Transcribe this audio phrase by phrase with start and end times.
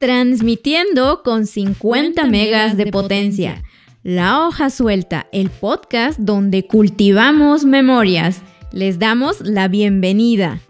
[0.00, 3.64] Transmitiendo con 50 megas de potencia.
[4.04, 8.42] La hoja suelta, el podcast donde cultivamos memorias.
[8.70, 10.60] Les damos la bienvenida.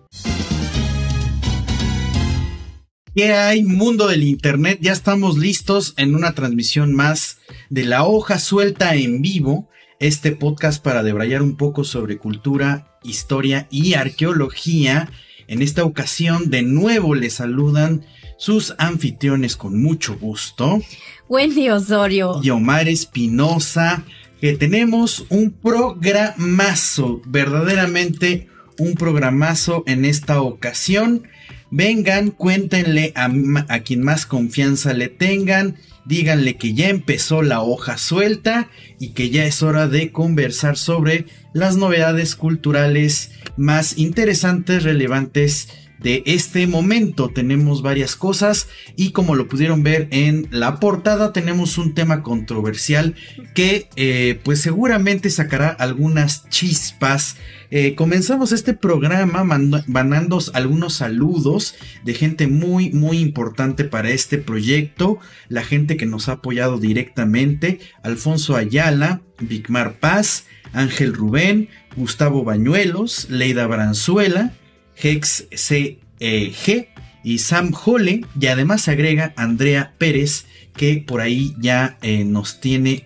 [3.15, 4.79] ¿Qué hay, mundo del Internet?
[4.81, 7.37] Ya estamos listos en una transmisión más
[7.69, 9.69] de La hoja suelta en vivo,
[10.01, 15.11] este podcast para debrayar un poco sobre cultura, historia y arqueología.
[15.49, 18.07] En esta ocasión, de nuevo, les saludan
[18.39, 20.81] sus anfitriones con mucho gusto.
[21.29, 22.41] Wendy Osorio.
[22.43, 24.05] Y Omar Espinosa,
[24.41, 28.49] que tenemos un programazo, verdaderamente
[28.79, 31.25] un programazo en esta ocasión.
[31.71, 33.29] Vengan, cuéntenle a,
[33.69, 35.77] a quien más confianza le tengan
[36.09, 41.27] díganle que ya empezó la hoja suelta y que ya es hora de conversar sobre
[41.53, 47.29] las novedades culturales más interesantes, relevantes de este momento.
[47.29, 53.15] Tenemos varias cosas y como lo pudieron ver en la portada tenemos un tema controversial
[53.55, 57.37] que eh, pues seguramente sacará algunas chispas.
[57.71, 65.19] Eh, comenzamos este programa mandando algunos saludos de gente muy muy importante para este proyecto,
[65.49, 73.29] la gente que nos ha apoyado directamente, Alfonso Ayala, Vicmar Paz, Ángel Rubén, Gustavo Bañuelos,
[73.31, 74.55] Leida Branzuela,
[75.01, 76.89] Hex CG
[77.25, 78.25] y Sam Hole.
[78.41, 80.47] Y además se agrega Andrea Pérez,
[80.77, 83.03] que por ahí ya eh, nos tiene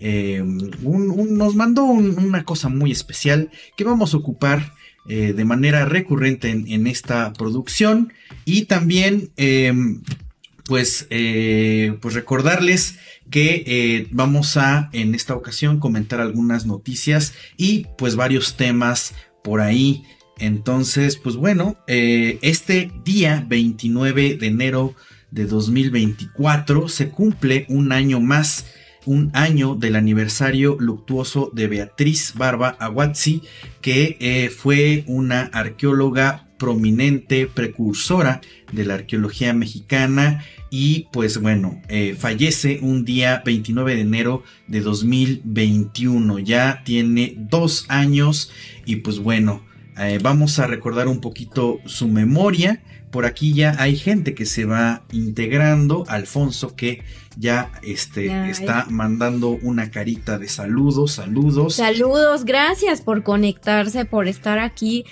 [0.00, 4.72] eh, un, nos mandó una cosa muy especial que vamos a ocupar
[5.08, 8.12] eh, de manera recurrente en, esta producción.
[8.44, 10.02] Y también, em,
[10.64, 12.98] pues, pues recordarles
[13.30, 20.02] que vamos a en esta ocasión comentar algunas noticias y pues varios temas por ahí
[20.38, 24.94] entonces, pues bueno, eh, este día 29 de enero
[25.30, 28.66] de 2024 se cumple un año más,
[29.06, 33.42] un año del aniversario luctuoso de Beatriz Barba Aguazzi,
[33.80, 38.40] que eh, fue una arqueóloga prominente, precursora
[38.72, 44.80] de la arqueología mexicana y pues bueno, eh, fallece un día 29 de enero de
[44.80, 48.50] 2021, ya tiene dos años
[48.84, 49.65] y pues bueno,
[49.98, 52.82] eh, vamos a recordar un poquito su memoria.
[53.10, 56.04] Por aquí ya hay gente que se va integrando.
[56.08, 57.02] Alfonso que
[57.38, 61.76] ya este, está mandando una carita de saludos, saludos.
[61.76, 65.04] Saludos, gracias por conectarse, por estar aquí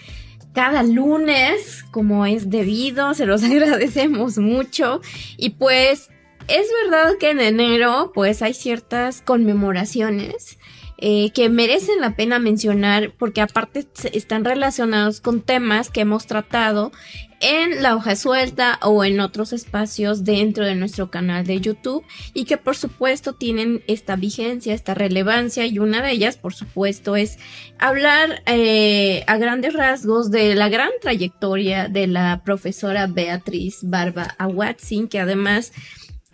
[0.53, 3.15] cada lunes como es debido.
[3.15, 5.01] Se los agradecemos mucho.
[5.39, 6.11] Y pues
[6.49, 10.59] es verdad que en enero pues hay ciertas conmemoraciones
[10.99, 16.93] eh, que merecen la pena mencionar porque aparte están relacionados con temas que hemos tratado
[17.41, 22.45] en la hoja suelta o en otros espacios dentro de nuestro canal de YouTube y
[22.45, 27.39] que por supuesto tienen esta vigencia, esta relevancia y una de ellas por supuesto es
[27.79, 35.09] hablar eh, a grandes rasgos de la gran trayectoria de la profesora Beatriz Barba Awatzin
[35.09, 35.73] que además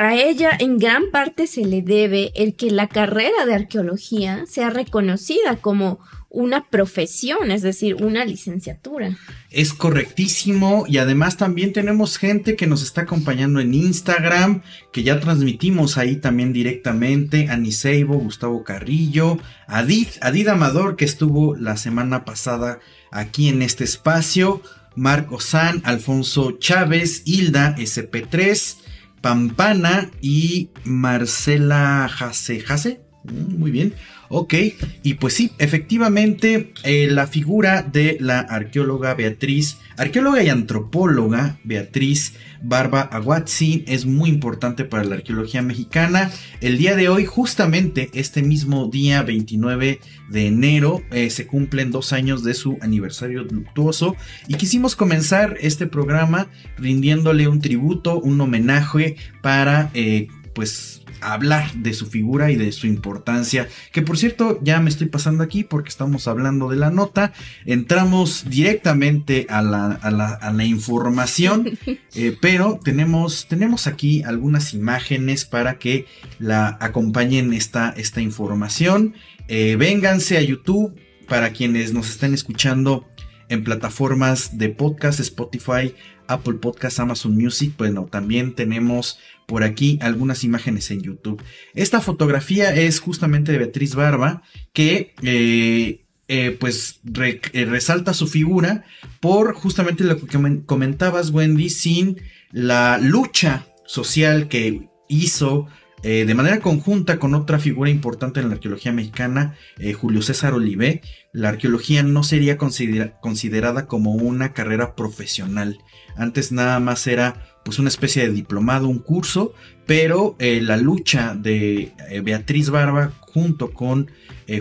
[0.00, 4.70] a ella en gran parte se le debe el que la carrera de arqueología sea
[4.70, 6.00] reconocida como
[6.30, 9.18] una profesión, es decir, una licenciatura.
[9.50, 15.20] Es correctísimo y además también tenemos gente que nos está acompañando en Instagram, que ya
[15.20, 19.36] transmitimos ahí también directamente, Aniseibo, Gustavo Carrillo,
[19.66, 22.78] Adid, Adid Amador que estuvo la semana pasada
[23.10, 24.62] aquí en este espacio,
[24.96, 28.78] Marco San, Alfonso Chávez, Hilda SP3,
[29.20, 32.60] Pampana y Marcela Jase.
[32.60, 33.94] Jase, mm, muy bien.
[34.32, 34.54] Ok,
[35.02, 42.34] y pues sí, efectivamente, eh, la figura de la arqueóloga Beatriz, arqueóloga y antropóloga Beatriz
[42.62, 46.30] Barba Aguatzin es muy importante para la arqueología mexicana.
[46.60, 49.98] El día de hoy, justamente este mismo día 29
[50.30, 54.14] de enero, eh, se cumplen dos años de su aniversario luctuoso
[54.46, 56.46] y quisimos comenzar este programa
[56.78, 62.86] rindiéndole un tributo, un homenaje para, eh, pues, hablar de su figura y de su
[62.86, 63.68] importancia.
[63.92, 67.32] Que por cierto, ya me estoy pasando aquí porque estamos hablando de la nota.
[67.66, 71.78] Entramos directamente a la, a la, a la información,
[72.14, 76.06] eh, pero tenemos, tenemos aquí algunas imágenes para que
[76.38, 79.14] la acompañen esta, esta información.
[79.48, 80.94] Eh, vénganse a YouTube
[81.28, 83.06] para quienes nos estén escuchando
[83.48, 85.94] en plataformas de podcast, Spotify,
[86.30, 87.74] Apple Podcast, Amazon Music.
[87.76, 89.18] Bueno, también tenemos
[89.50, 91.42] por aquí algunas imágenes en YouTube.
[91.74, 94.42] Esta fotografía es justamente de Beatriz Barba,
[94.72, 98.84] que eh, eh, pues eh, resalta su figura
[99.18, 102.20] por justamente lo que comentabas, Wendy, sin
[102.52, 105.66] la lucha social que hizo
[106.02, 109.54] de manera conjunta con otra figura importante en la arqueología mexicana,
[110.00, 111.02] Julio César Olivé,
[111.34, 115.78] la arqueología no sería considerada como una carrera profesional.
[116.20, 119.52] Antes nada más era pues una especie de diplomado, un curso,
[119.86, 124.10] pero eh, la lucha de Beatriz Barba junto con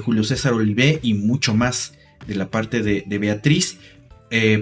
[0.03, 1.93] Julio César Olivé y mucho más
[2.27, 3.79] de la parte de, de Beatriz,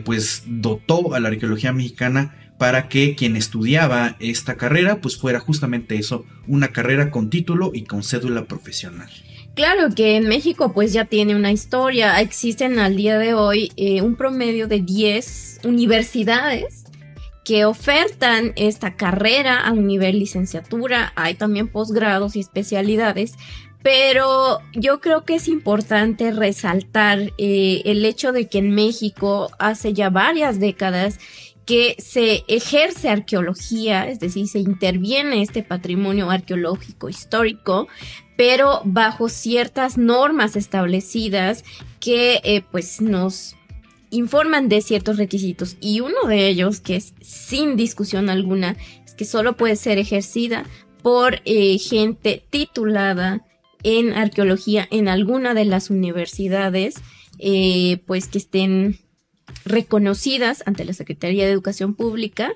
[0.06, 5.96] pues dotó a la arqueología mexicana para que quien estudiaba esta carrera pues fuera justamente
[5.96, 9.10] eso, una carrera con título y con cédula profesional.
[9.54, 14.02] Claro que en México pues ya tiene una historia, existen al día de hoy eh,
[14.02, 16.84] un promedio de 10 universidades
[17.48, 23.36] que ofertan esta carrera a un nivel licenciatura, hay también posgrados y especialidades,
[23.82, 29.94] pero yo creo que es importante resaltar eh, el hecho de que en México hace
[29.94, 31.20] ya varias décadas
[31.66, 37.88] que se ejerce arqueología, es decir, se interviene este patrimonio arqueológico histórico,
[38.36, 41.64] pero bajo ciertas normas establecidas
[42.02, 43.56] que eh, pues nos
[44.10, 49.26] informan de ciertos requisitos y uno de ellos que es sin discusión alguna es que
[49.26, 50.66] solo puede ser ejercida
[51.02, 53.46] por eh, gente titulada
[53.84, 56.96] en arqueología en alguna de las universidades
[57.40, 59.00] eh, pues que estén
[59.66, 62.54] reconocidas ante la Secretaría de Educación Pública.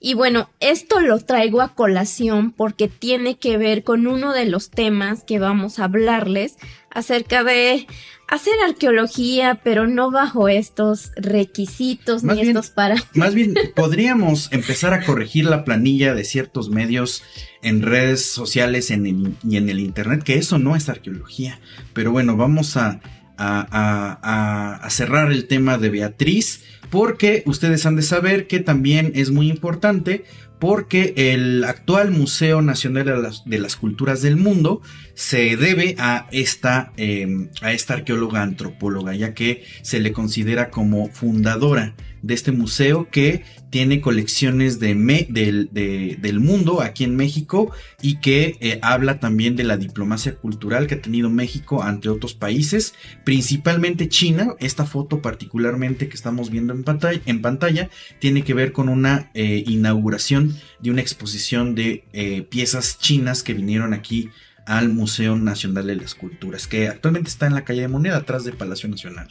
[0.00, 4.70] Y bueno, esto lo traigo a colación porque tiene que ver con uno de los
[4.70, 6.56] temas que vamos a hablarles
[6.94, 7.86] acerca de
[8.26, 12.96] hacer arqueología, pero no bajo estos requisitos ni estos para.
[13.14, 17.22] Más bien, podríamos empezar a corregir la planilla de ciertos medios
[17.62, 21.60] en redes sociales y en el Internet, que eso no es arqueología.
[21.92, 23.00] Pero bueno, vamos a
[23.36, 29.48] a, cerrar el tema de Beatriz, porque ustedes han de saber que también es muy
[29.50, 30.24] importante
[30.58, 33.04] porque el actual Museo Nacional
[33.44, 34.80] de las, Culturas del Mundo
[35.14, 41.08] se debe a esta, em, a esta arqueóloga antropóloga, ya que se le considera como
[41.08, 48.56] fundadora de este museo que tiene colecciones de del mundo aquí en México y que
[48.60, 52.94] eh, habla también de la diplomacia cultural que ha tenido México ante otros países,
[53.24, 54.54] principalmente China.
[54.58, 57.90] Esta foto particularmente que estamos viendo en pantalla, en pantalla
[58.20, 63.54] tiene que ver con una eh, inauguración de una exposición de eh, piezas chinas que
[63.54, 64.30] vinieron aquí
[64.66, 68.44] al Museo Nacional de las Culturas, que actualmente está en la calle de Moneda, atrás
[68.44, 69.28] del Palacio Nacional.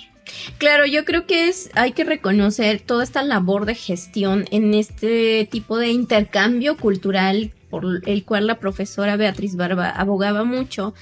[0.57, 5.47] Claro, yo creo que es, hay que reconocer toda esta labor de gestión en este
[5.51, 10.93] tipo de intercambio cultural por el cual la profesora Beatriz Barba abogaba mucho,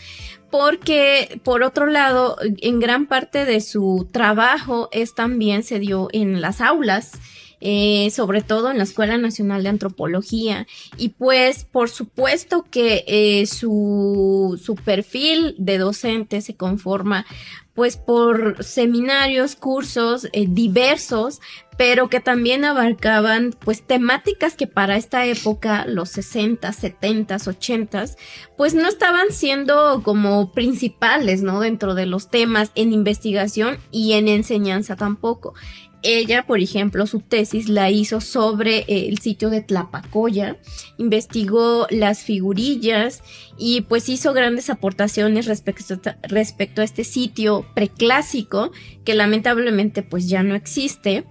[0.49, 6.39] porque por otro lado, en gran parte de su trabajo es también se dio en
[6.39, 7.11] las aulas
[7.61, 10.67] eh, sobre todo en la Escuela Nacional de Antropología.
[10.97, 17.25] Y pues, por supuesto que eh, su, su perfil de docente se conforma
[17.73, 21.39] pues por seminarios, cursos eh, diversos,
[21.77, 28.05] pero que también abarcaban pues temáticas que para esta época, los 60, 70, 80,
[28.57, 31.61] pues no estaban siendo como principales, ¿no?
[31.61, 35.53] Dentro de los temas en investigación y en enseñanza tampoco.
[36.03, 40.57] Ella, por ejemplo, su tesis la hizo sobre eh, el sitio de Tlapacoya,
[40.97, 43.21] investigó las figurillas
[43.57, 48.71] y pues hizo grandes aportaciones respecto a, respecto a este sitio preclásico
[49.05, 51.25] que lamentablemente pues ya no existe.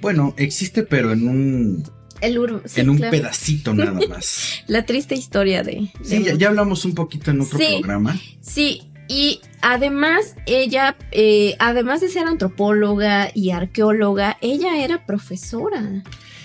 [0.00, 1.84] Bueno, existe pero en un
[2.22, 4.62] en un pedacito nada más.
[4.66, 5.90] La triste historia de...
[6.02, 8.18] sí, ya, hablamos un poquito en otro programa.
[8.40, 16.02] Sí, y además, ella, eh, además de ser antropóloga y arqueóloga, ella era profesora.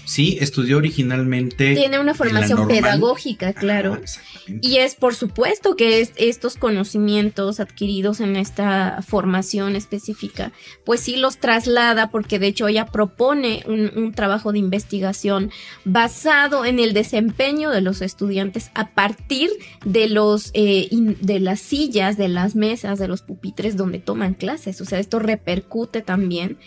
[0.10, 1.76] Sí, estudió originalmente.
[1.76, 4.02] Tiene una formación pedagógica, claro.
[4.48, 10.52] y es por supuesto que estos conocimientos adquiridos en esta formación específica,
[10.84, 15.52] pues sí los traslada, porque de hecho ella propone un, trabajo de investigación
[15.86, 19.52] basado en el desempeño de los estudiantes a partir
[19.86, 24.82] de los eh, de las sillas, de las mesas, de los pupitres donde toman clases.
[24.82, 26.58] O sea, esto repercute también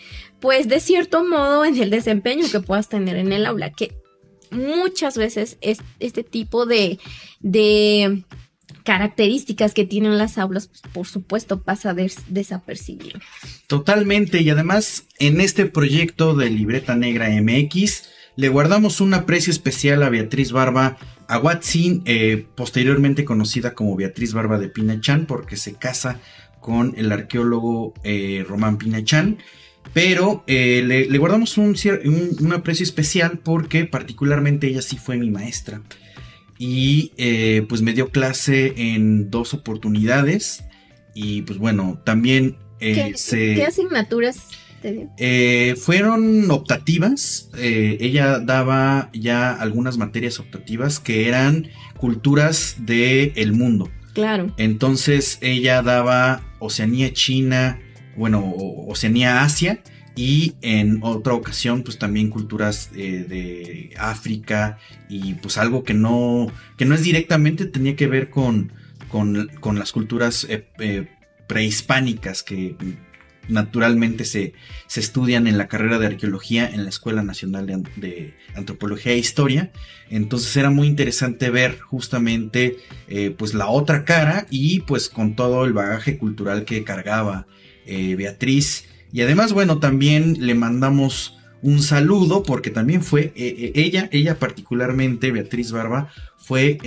[0.43, 3.95] pues de cierto modo en el desempeño que puedas tener en el aula, que
[4.51, 6.99] muchas veces es este tipo de,
[7.39, 8.25] de
[8.83, 11.95] características que tienen las aulas, pues, por supuesto pasa
[12.27, 13.21] desapercibido.
[13.67, 20.03] Totalmente, y además en este proyecto de Libreta Negra MX le guardamos un aprecio especial
[20.03, 20.97] a Beatriz Barba
[21.29, 26.19] Aguatzin, eh, posteriormente conocida como Beatriz Barba de Pinachan, porque se casa
[26.59, 29.37] con el arqueólogo eh, Román Pinachan.
[29.91, 31.75] Pero eh, le, guardamos un,
[32.39, 35.81] un, aprecio especial porque particularmente ella sí fue mi maestra.
[36.57, 40.63] y eh, pues me dio clase en dos oportunidades
[41.13, 44.47] y pues bueno, también ¿Qué, ¿Qué asignaturas
[45.17, 47.49] eh, fueron optativas.
[47.57, 53.89] Eh, ella daba ya algunas materias optativas que eran culturas del mundo.
[54.13, 54.53] Claro.
[54.57, 57.79] Entonces ella daba Oceanía China,
[58.15, 58.53] bueno,
[58.87, 59.81] Oceanía Asia
[60.15, 64.77] y en otra ocasión pues también culturas eh, de África
[65.09, 68.71] y pues algo que no, que no es directamente tenía que ver con,
[69.09, 70.47] con, con las culturas
[71.47, 72.75] prehispánicas que
[73.47, 74.53] naturalmente se,
[74.87, 77.65] se, estudian en la carrera de arqueología en la Escuela Nacional
[77.95, 79.71] de, Antropología e Historia.
[80.09, 82.77] Entonces era muy interesante ver justamente
[83.07, 87.47] eh, pues la otra cara y pues con todo el bagaje cultural que cargaba
[87.85, 88.85] eh, Beatriz.
[89.11, 95.31] Y además, bueno, también le mandamos un saludo porque también fue eh, ella, ella particularmente,
[95.31, 96.77] Beatriz Barba, fue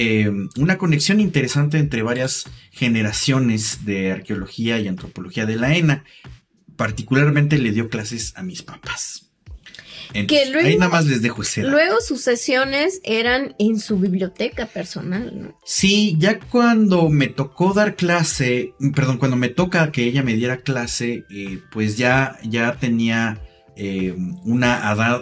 [0.59, 6.05] una conexión interesante entre varias generaciones de arqueología y antropología de la ENA
[6.77, 9.26] particularmente le dio clases a mis papás.
[10.13, 14.67] Que luego, ahí nada más les dejo ese Luego sus sesiones eran en su biblioteca
[14.67, 15.59] personal, ¿no?
[15.65, 20.59] Sí, ya cuando me tocó dar clase, perdón, cuando me toca que ella me diera
[20.59, 23.41] clase, eh, pues ya, ya tenía
[23.79, 24.81] eh, una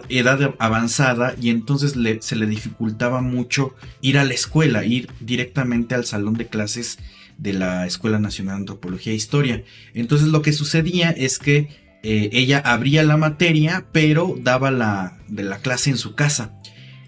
[0.09, 6.05] edad, avanzada y entonces se le dificultaba mucho ir a la escuela, ir directamente al
[6.05, 6.99] salón de clases
[7.37, 9.65] de la Escuela Nacional de Antropología e Historia.
[9.93, 11.69] Entonces lo que sucedía es que
[12.07, 16.53] eh, ella abría la materia, pero daba la, de la clase en su casa.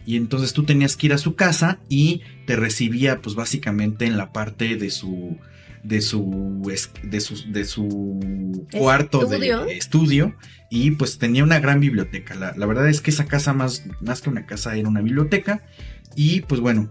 [0.06, 4.16] Y entonces tú tenías que ir a su casa y te recibía pues básicamente en
[4.16, 5.36] la parte de su
[5.82, 6.62] de su
[7.02, 10.34] de su, de su cuarto de estudio
[10.70, 12.34] y pues tenía una gran biblioteca.
[12.34, 15.62] La, la, verdad es que esa casa más, más que una casa era una biblioteca
[16.14, 16.90] y pues bueno,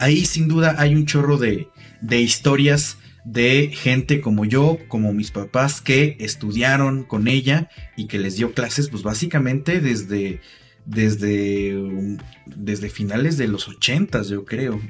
[0.00, 1.68] ahí sin duda hay un chorro de,
[2.00, 8.20] de historias de gente como yo, como mis papás, que estudiaron con ella y que
[8.20, 10.40] les dio clases, pues básicamente desde,
[10.84, 11.76] desde,
[12.46, 14.80] desde finales de los ochentas, yo creo.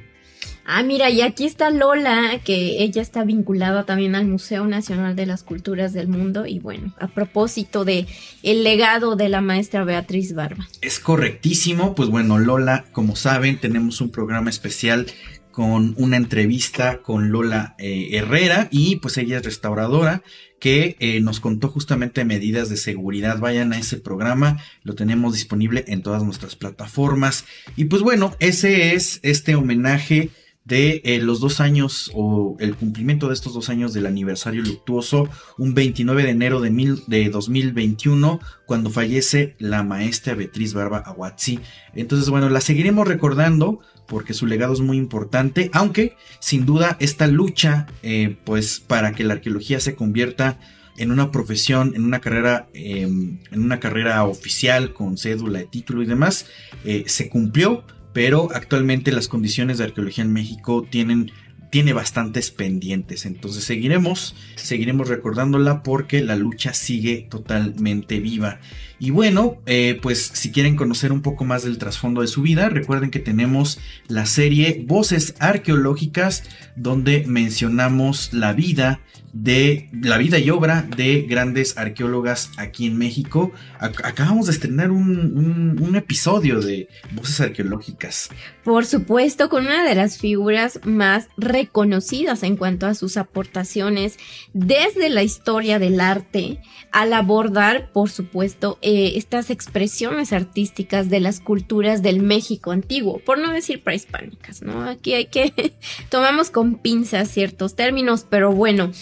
[0.69, 5.25] Ah, mira, y aquí está Lola, que ella está vinculada también al Museo Nacional de
[5.25, 6.45] las Culturas del Mundo.
[6.45, 8.07] Y bueno, a propósito de
[8.43, 10.69] el legado de la maestra Beatriz Barba.
[10.83, 15.07] Es correctísimo, pues bueno, Lola, como saben, tenemos un programa especial
[15.56, 20.22] con una entrevista con Lola eh, Herrera y pues ella es restauradora
[20.60, 23.38] que eh, nos contó justamente medidas de seguridad.
[23.38, 27.46] Vayan a ese programa, lo tenemos disponible en todas nuestras plataformas.
[27.75, 30.28] Y pues bueno, ese es este homenaje
[30.66, 35.26] de eh, los dos años o el cumplimiento de estos dos años del aniversario luctuoso,
[35.56, 41.60] un 29 de enero de, mil, de 2021, cuando fallece la maestra Beatriz Barba Aguazzi.
[41.94, 47.26] Entonces, bueno, la seguiremos recordando porque su legado es muy importante, aunque sin duda esta
[47.26, 50.58] lucha, eh, pues para que la arqueología se convierta
[50.98, 56.02] en una profesión, en una carrera, em, en una carrera oficial con cédula de título
[56.02, 56.46] y demás,
[56.84, 57.84] eh, se cumplió
[58.16, 61.32] pero actualmente las condiciones de arqueología en México tienen
[61.70, 63.26] tiene bastantes pendientes.
[63.26, 68.58] Entonces seguiremos, seguiremos recordándola porque la lucha sigue totalmente viva.
[68.99, 72.71] Y bueno, eh, pues si quieren conocer un poco más del trasfondo de su vida,
[72.71, 76.45] recuerden que tenemos la serie Voces Arqueológicas,
[76.76, 79.00] donde mencionamos la vida
[79.43, 83.52] de la vida y obra de grandes arqueólogas aquí en México.
[83.78, 88.28] acabamos de estrenar un, episodio de Voces Arqueológicas.
[88.64, 94.19] Por supuesto, con una de las figuras más reconocidas en cuanto a sus aportaciones
[94.52, 96.61] desde la historia del arte,
[96.93, 103.38] al abordar, por supuesto, eh, estas expresiones artísticas de las culturas del México antiguo, por
[103.38, 104.83] no decir prehispánicas, ¿no?
[104.83, 105.75] Aquí hay que
[106.11, 108.93] tomamos con pinzas ciertos términos, pero bueno,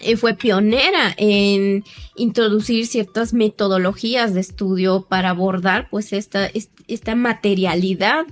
[0.00, 1.84] eh, fue pionera en
[2.16, 6.50] introducir ciertas metodologías de estudio para abordar pues esta,
[6.86, 8.26] esta materialidad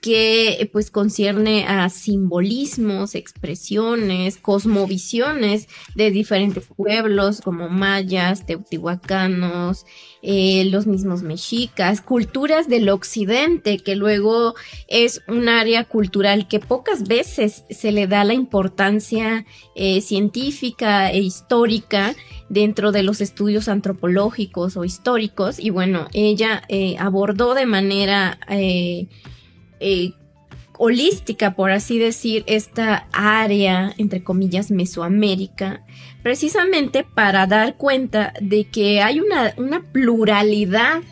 [0.00, 9.86] que pues concierne a simbolismos, expresiones, cosmovisiones de diferentes pueblos como mayas, teotihuacanos,
[10.22, 14.54] eh, los mismos mexicas, culturas del occidente, que luego
[14.86, 21.18] es un área cultural que pocas veces se le da la importancia eh, científica e
[21.18, 22.14] histórica
[22.48, 25.58] dentro de los estudios antropológicos o históricos.
[25.58, 29.08] Y bueno, ella eh, abordó de manera eh,
[30.78, 35.84] holística, por así decir, esta área, entre comillas, Mesoamérica,
[36.22, 41.02] precisamente para dar cuenta de que hay una, pluralidad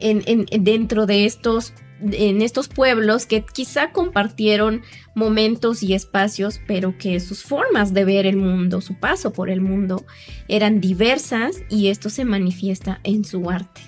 [0.00, 4.82] en, dentro de estos en estos pueblos que quizá compartieron
[5.14, 9.60] momentos y espacios, pero que sus formas de ver el mundo, su paso por el
[9.60, 10.04] mundo,
[10.46, 13.80] eran diversas y esto se manifiesta en su arte.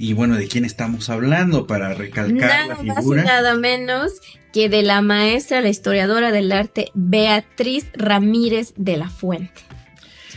[0.00, 3.22] Y bueno, ¿de quién estamos hablando para recalcar nada la figura?
[3.22, 4.12] Más y nada menos
[4.50, 9.60] que de la maestra, la historiadora del arte, Beatriz Ramírez de la Fuente.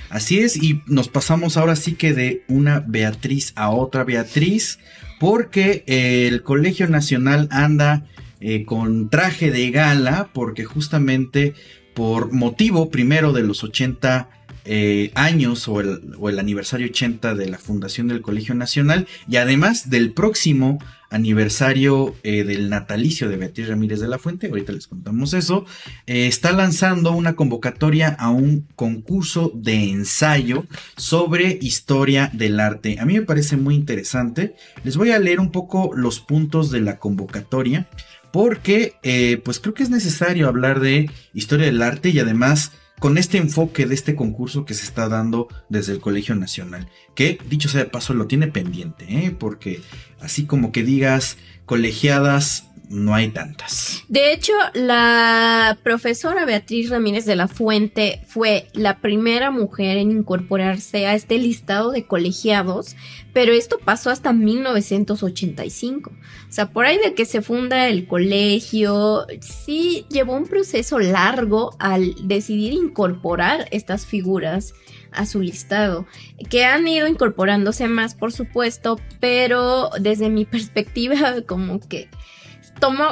[0.09, 4.79] Así es, y nos pasamos ahora sí que de una Beatriz a otra Beatriz,
[5.17, 8.05] porque eh, el Colegio Nacional anda
[8.41, 11.53] eh, con traje de gala, porque justamente
[11.93, 14.27] por motivo primero de los 80
[14.65, 20.13] eh, años o el, aniversario 80 de la fundación del Colegio Nacional y además del
[20.13, 20.79] próximo
[21.09, 25.65] aniversario eh, del natalicio de Beatriz Ramírez de la Fuente, ahorita les contamos eso,
[26.07, 30.65] eh, está lanzando una convocatoria a un concurso de ensayo
[30.95, 32.97] sobre historia del arte.
[32.99, 34.55] A mí me parece muy interesante.
[34.85, 37.87] Les voy a leer un poco los puntos de la convocatoria
[38.31, 38.95] porque
[39.43, 42.71] pues creo que es necesario hablar de historia del arte y además
[43.03, 47.37] con este enfoque de este concurso que se está dando desde el Colegio Nacional, que
[47.49, 49.35] dicho sea de paso lo tiene pendiente, ¿eh?
[49.37, 49.81] porque
[50.21, 54.03] así como que digas colegiadas no hay tantas.
[54.07, 61.07] De hecho, la profesora Beatriz Ramírez de la Fuente fue la primera mujer en incorporarse
[61.07, 62.95] a este listado de colegiados,
[63.33, 66.11] pero esto pasó hasta 1985.
[66.11, 71.75] O sea, por ahí de que se funda el colegio, sí llevó un proceso largo
[71.79, 74.73] al decidir incorporar estas figuras
[75.11, 76.05] a su listado,
[76.49, 82.09] que han ido incorporándose más, por supuesto, pero desde mi perspectiva, como que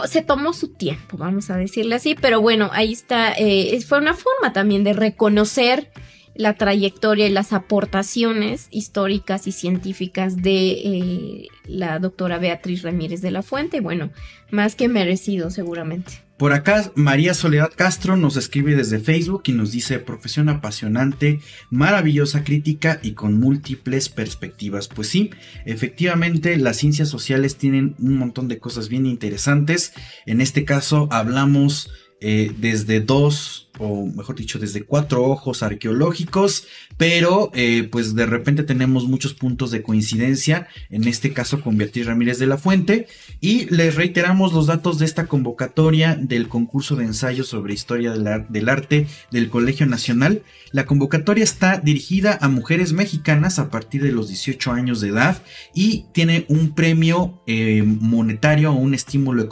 [0.06, 4.13] se tomó su tiempo, vamos a decirle así, pero bueno, ahí está, eh, fue una
[4.13, 5.91] forma también de reconocer
[6.36, 13.32] la trayectoria y las aportaciones históricas y científicas de eh, la doctora Beatriz Ramírez de
[13.32, 13.82] la Fuente.
[13.82, 14.12] Bueno,
[14.50, 16.24] más que merecido seguramente.
[16.41, 22.43] Por acá, María Soledad Castro nos escribe desde Facebook y nos dice profesión apasionante, maravillosa
[22.43, 24.88] crítica y con múltiples perspectivas.
[24.88, 25.30] Pues sí,
[25.67, 29.93] efectivamente las ciencias sociales tienen un montón de cosas bien interesantes.
[30.25, 36.67] En este caso hablamos eh, desde dos o mejor dicho, desde cuatro ojos arqueológicos,
[36.98, 42.06] pero eh, pues de repente tenemos muchos puntos de coincidencia, en este caso con Beatriz
[42.06, 43.08] Ramírez de la Fuente,
[43.39, 48.70] y les reiteramos los datos de esta convocatoria del concurso de ensayo sobre historia del,
[48.70, 50.44] arte del Colegio Nacional.
[50.72, 55.41] La convocatoria está dirigida a mujeres mexicanas a partir de los 18 años de edad
[55.74, 59.44] y tiene un premio eh, monetario o un estímulo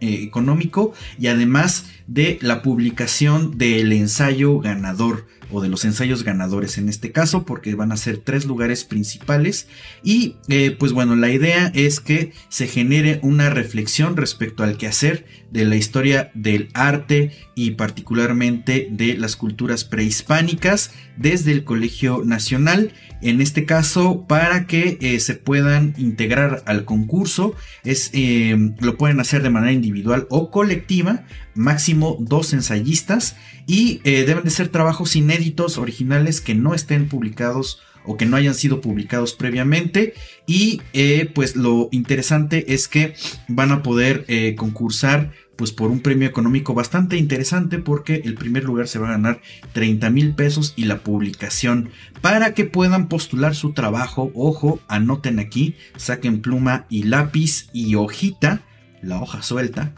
[0.00, 6.24] eh, económico y además de la publicación de el ensayo ganador o de los ensayos
[6.24, 9.68] ganadores en este caso porque van a ser tres lugares principales.
[10.02, 15.26] Y eh, pues bueno la idea es que se genere una reflexión respecto al quehacer
[15.50, 22.92] de la historia del arte y particularmente de las culturas prehispánicas desde el Colegio Nacional
[23.22, 27.54] en este caso para que eh, se puedan integrar al concurso.
[27.84, 34.44] Es eh, lo pueden hacer de manera individual o colectiva máximo dos ensayistas y deben
[34.44, 39.32] de ser trabajos inéditos originales que no estén publicados o que no hayan sido publicados
[39.32, 40.14] previamente.
[40.46, 43.14] Y eh, pues lo interesante es que
[43.48, 48.64] van a poder eh, concursar pues por un premio económico bastante interesante porque el primer
[48.64, 49.40] lugar se va a ganar
[49.72, 54.32] 30 mil pesos y la publicación para que puedan postular su trabajo.
[54.34, 58.62] Ojo, anoten aquí, saquen pluma y lápiz y hojita,
[59.00, 59.94] la hoja suelta.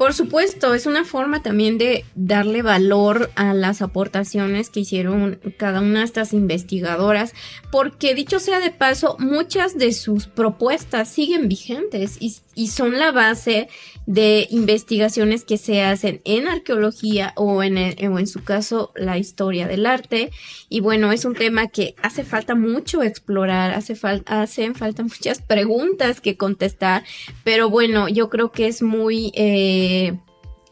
[0.01, 5.83] Por supuesto, es una forma también de darle valor a las aportaciones que hicieron cada
[5.83, 7.35] una de estas investigadoras,
[7.71, 12.35] porque dicho sea de paso, muchas de sus propuestas siguen vigentes y,
[12.69, 13.69] son la base
[14.05, 19.67] de investigaciones que se hacen en arqueología o en, o en su caso la historia
[19.67, 20.31] del arte.
[20.69, 26.21] Y bueno, es un tema que hace falta mucho explorar, hace hacen falta muchas preguntas
[26.21, 27.03] que contestar,
[27.45, 29.33] pero bueno, yo creo que es muy...
[29.35, 29.90] Eh,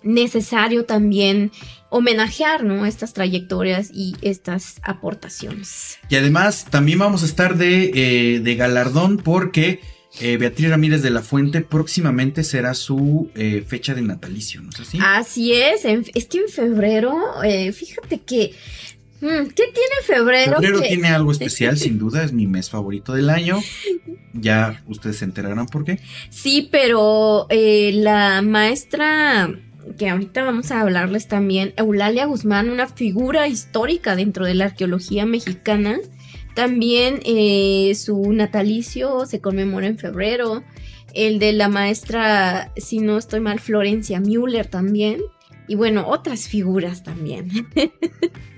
[0.02, 1.50] necesario también
[1.90, 2.86] homenajear ¿no?
[2.86, 5.98] estas trayectorias y estas aportaciones.
[6.08, 9.80] Y además también vamos a estar de, eh, galardón porque
[10.20, 14.80] eh, Beatriz Ramírez de la Fuente próximamente será su eh, fecha de natalicio, ¿no es
[14.80, 14.98] así?
[15.02, 17.16] Así es, es que en febrero,
[17.72, 18.54] fíjate que...
[19.20, 20.56] Mm, ¿Qué tiene febrero?
[20.56, 23.58] Febrero tiene algo especial, sin duda, es mi mes favorito del año.
[24.32, 26.00] Ya ustedes se enterarán por qué.
[26.30, 29.50] Sí, pero la maestra
[29.96, 35.24] que ahorita vamos a hablarles también, Eulalia Guzmán, una figura histórica dentro de la arqueología
[35.26, 35.98] mexicana.
[36.54, 40.64] También eh, su natalicio se conmemora en febrero.
[41.14, 45.20] El de la maestra, si no estoy mal, Florencia Müller también.
[45.66, 47.48] Y bueno, otras figuras también.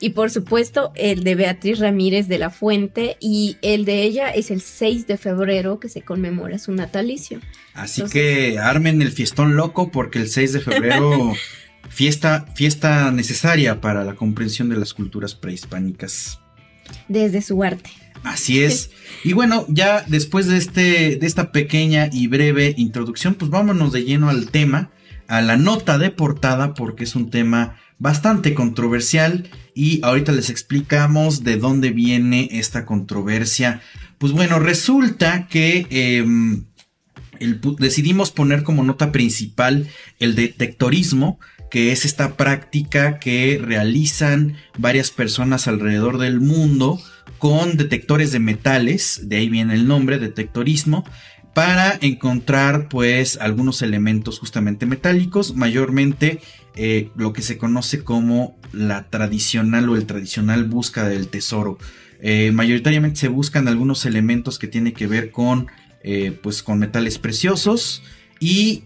[0.00, 4.50] y por supuesto el de Beatriz Ramírez de la Fuente y el de ella es
[4.50, 7.40] el 6 de febrero que se conmemora su natalicio.
[7.72, 11.32] Así que armen el fiestón loco porque el 6 de febrero
[11.88, 16.40] fiesta fiesta necesaria para la comprensión de las culturas prehispánicas
[17.08, 17.90] desde su arte.
[18.22, 18.90] Así es.
[19.26, 24.04] Y bueno, ya después de este de esta pequeña y breve introducción, pues vámonos de
[24.04, 24.90] lleno al tema,
[25.28, 31.44] a la nota de portada porque es un tema bastante controversial y ahorita les explicamos
[31.44, 33.80] de dónde viene esta controversia.
[34.18, 36.64] Pues bueno, resulta que em,
[37.78, 41.38] decidimos poner como nota principal el detectorismo,
[41.70, 47.00] que es esta práctica que realizan varias personas alrededor del mundo
[47.38, 51.04] con detectores de metales, de ahí viene el nombre, detectorismo,
[51.52, 56.40] para encontrar pues algunos elementos justamente metálicos, mayormente
[56.76, 61.78] eh, lo que se conoce como la tradicional o el tradicional búsqueda del tesoro.
[62.20, 65.68] Eh, mayoritariamente se buscan algunos elementos que tienen que ver con,
[66.02, 68.02] eh, pues, con metales preciosos.
[68.40, 68.82] Y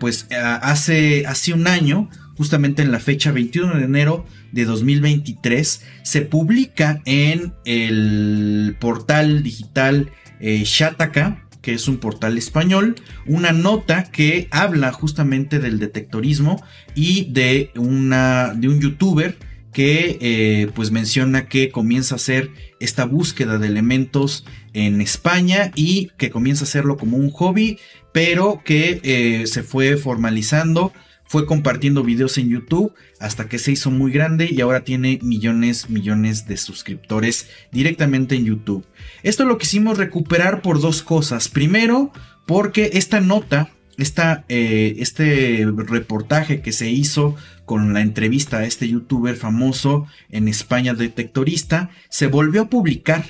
[0.00, 6.22] pues hace, hace un año, justamente en la fecha 21 de enero de 2023, se
[6.22, 12.96] publica en el portal digital Shataka que es un portal español,
[13.26, 16.62] una nota que habla justamente del detectorismo
[16.94, 19.36] y de, una, de un youtuber
[19.72, 26.10] que eh, pues menciona que comienza a hacer esta búsqueda de elementos en España y
[26.16, 27.78] que comienza a hacerlo como un hobby,
[28.12, 30.92] pero que eh, se fue formalizando
[31.30, 35.88] fue compartiendo videos en YouTube hasta que se hizo muy grande y ahora tiene millones,
[35.88, 38.84] millones de suscriptores directamente en YouTube.
[39.22, 41.48] Esto lo quisimos recuperar por dos cosas.
[41.48, 42.12] Primero,
[42.46, 48.88] porque esta nota, esta, eh, este reportaje que se hizo con la entrevista a este
[48.88, 53.24] youtuber famoso en España detectorista, se volvió a publicar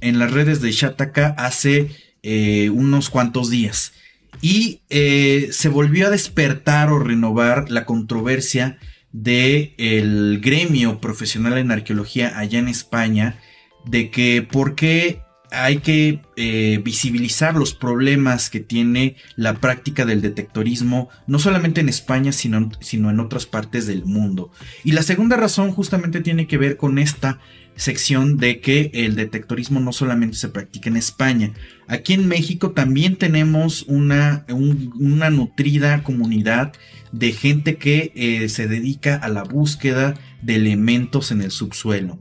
[0.00, 1.88] en las redes de Shataka hace
[2.24, 3.92] eh, unos cuantos días
[4.40, 8.78] y eh, se volvió a despertar o renovar la controversia
[9.12, 13.38] del el gremio profesional en arqueología allá en España
[13.86, 15.20] de que por qué
[15.50, 21.88] hay que eh, visibilizar los problemas que tiene la práctica del detectorismo, no solamente en
[21.88, 24.50] España, sino, sino en otras partes del mundo.
[24.84, 27.38] Y la segunda razón justamente tiene que ver con esta
[27.76, 31.52] sección de que el detectorismo no solamente se practica en España.
[31.86, 36.72] Aquí en México también tenemos una, una nutrida comunidad
[37.12, 42.18] de gente que eh, se dedica a la búsqueda de elementos en el subsuelo.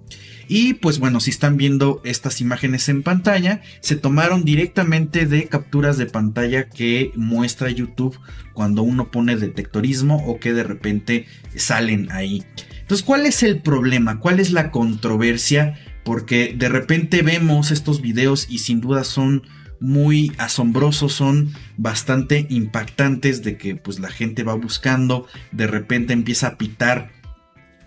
[0.47, 5.97] Y pues bueno, si están viendo estas imágenes en pantalla, se tomaron directamente de capturas
[5.97, 8.19] de pantalla que muestra YouTube
[8.53, 12.43] cuando uno pone detectorismo o que de repente salen ahí.
[12.85, 14.19] Entonces, ¿cuál es el problema?
[14.19, 15.79] ¿Cuál es la controversia?
[16.03, 19.41] Porque de repente vemos estos videos y sin duda son
[19.79, 26.49] muy asombrosos, son bastante impactantes de que pues la gente va buscando, de repente empieza
[26.49, 27.11] a pitar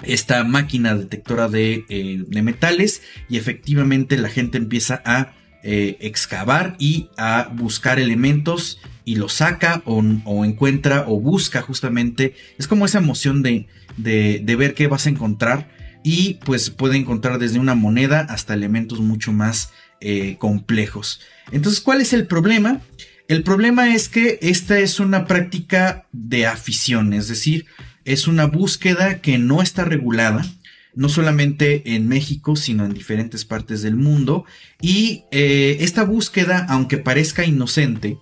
[0.02, 5.32] esta máquina detectora de, eh, metales y efectivamente la gente empieza a
[5.62, 12.34] eh, excavar y a buscar elementos y los saca o, o, encuentra o busca justamente,
[12.58, 15.70] es como esa emoción de de, ver qué vas a encontrar
[16.02, 21.20] y pues puede encontrar desde una moneda hasta elementos mucho más eh, complejos.
[21.52, 22.80] Entonces, ¿cuál es el problema?
[23.28, 27.66] El problema es que esta es una práctica de afición, es decir,
[28.04, 30.46] es una búsqueda que no está regulada,
[30.94, 34.46] no solamente en México, sino en diferentes partes del mundo.
[34.80, 38.16] Y eh, esta búsqueda, aunque parezca inocente,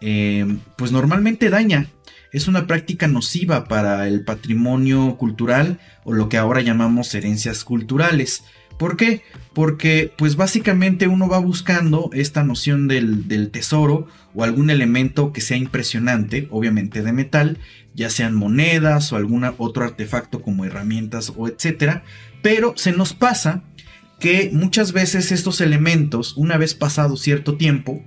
[0.00, 1.88] eh, pues normalmente daña.
[2.36, 8.44] Es una práctica nociva para el patrimonio cultural o lo que ahora llamamos herencias culturales.
[8.78, 9.22] ¿Por qué?
[9.54, 15.40] Porque pues básicamente uno va buscando esta noción del, del, tesoro o algún elemento que
[15.40, 17.58] sea impresionante, obviamente de metal,
[17.94, 22.04] ya sean monedas o algún otro artefacto como herramientas o etcétera,
[22.42, 23.64] pero se nos pasa
[24.20, 28.04] que muchas veces estos elementos, una vez pasado cierto tiempo,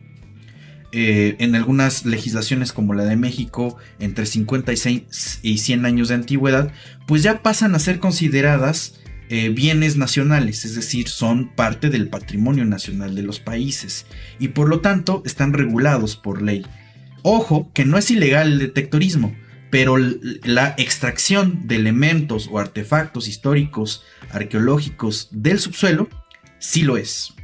[0.92, 6.72] eh, en algunas legislaciones como la de México, entre 56 y 100 años de antigüedad,
[7.06, 9.00] pues ya pasan a ser consideradas
[9.30, 14.08] eh, bienes nacionales, es decir, son parte del patrimonio nacional de los países
[14.40, 16.66] y por lo tanto están regulados por ley.
[17.22, 19.36] Ojo, que no es ilegal el detectorismo,
[19.70, 26.10] pero la extracción de elementos o artefactos históricos, arqueológicos del subsuelo,
[26.58, 27.36] sí lo es.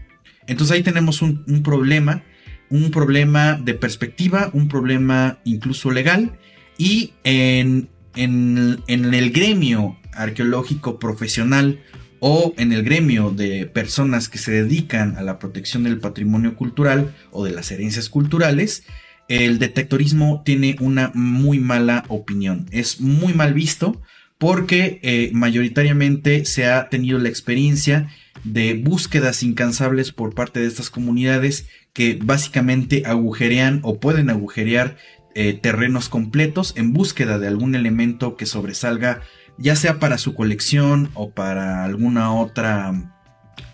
[0.47, 2.23] Entonces ahí tenemos un problema
[2.69, 6.37] un problema de perspectiva, un problema incluso legal
[6.77, 11.81] y en, en, el gremio arqueológico profesional
[12.19, 17.13] o en el gremio de personas que se dedican a la protección del patrimonio cultural
[17.31, 18.83] o de las herencias culturales,
[19.27, 22.67] el detectorismo tiene una muy mala opinión.
[22.71, 24.01] Es muy mal visto
[24.37, 28.09] porque eh, mayoritariamente se ha tenido la experiencia
[28.43, 34.97] de búsquedas incansables por parte de estas comunidades que básicamente agujerean o pueden agujerear
[35.33, 39.21] eh, terrenos completos en búsqueda de algún elemento que sobresalga,
[39.57, 43.13] ya sea para su colección o para alguna otra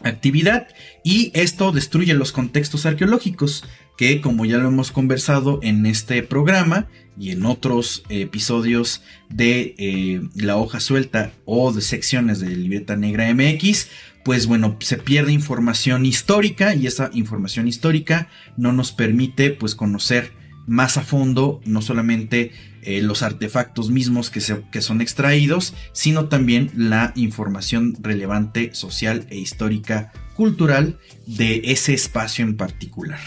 [0.03, 0.67] actividad
[1.03, 3.63] y esto destruye los contextos arqueológicos
[3.97, 6.87] que como ya lo hemos conversado en este programa
[7.19, 13.31] y en otros episodios de eh, la hoja suelta o de secciones de libreta negra
[13.33, 13.89] MX
[14.23, 20.31] pues bueno, se pierde información histórica y esa información histórica no nos permite pues conocer
[20.67, 22.51] más a fondo no solamente
[22.83, 29.37] eh, los artefactos mismos que, que son extraídos, sino también la información relevante social e
[29.37, 33.19] histórica cultural de ese espacio en particular.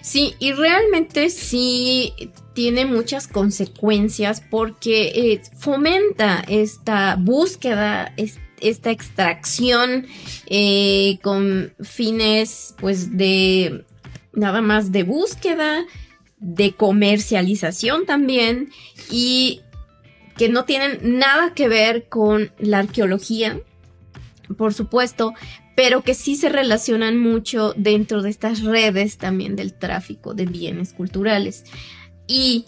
[0.00, 2.12] Sí, y realmente sí
[2.54, 8.12] tiene muchas consecuencias porque eh, fomenta esta búsqueda,
[8.62, 10.06] esta extracción
[10.46, 13.84] eh, con fines pues de
[14.32, 15.84] nada más de búsqueda,
[16.38, 18.70] de comercialización también
[19.10, 19.60] y
[20.36, 23.60] que no tienen nada que ver con la arqueología,
[24.56, 25.34] por supuesto,
[25.76, 30.92] pero que sí se relacionan mucho dentro de estas redes también del tráfico de bienes
[30.92, 31.64] culturales.
[32.26, 32.66] Y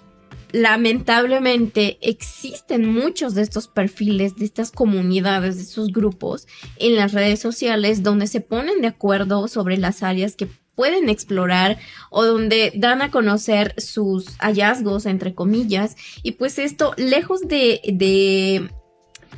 [0.54, 7.40] lamentablemente existen muchos de estos perfiles, de estas comunidades, de estos grupos en las redes
[7.40, 13.02] sociales donde se ponen de acuerdo sobre las áreas que pueden explorar o donde dan
[13.02, 18.70] a conocer sus hallazgos, entre comillas, y pues esto, lejos de, de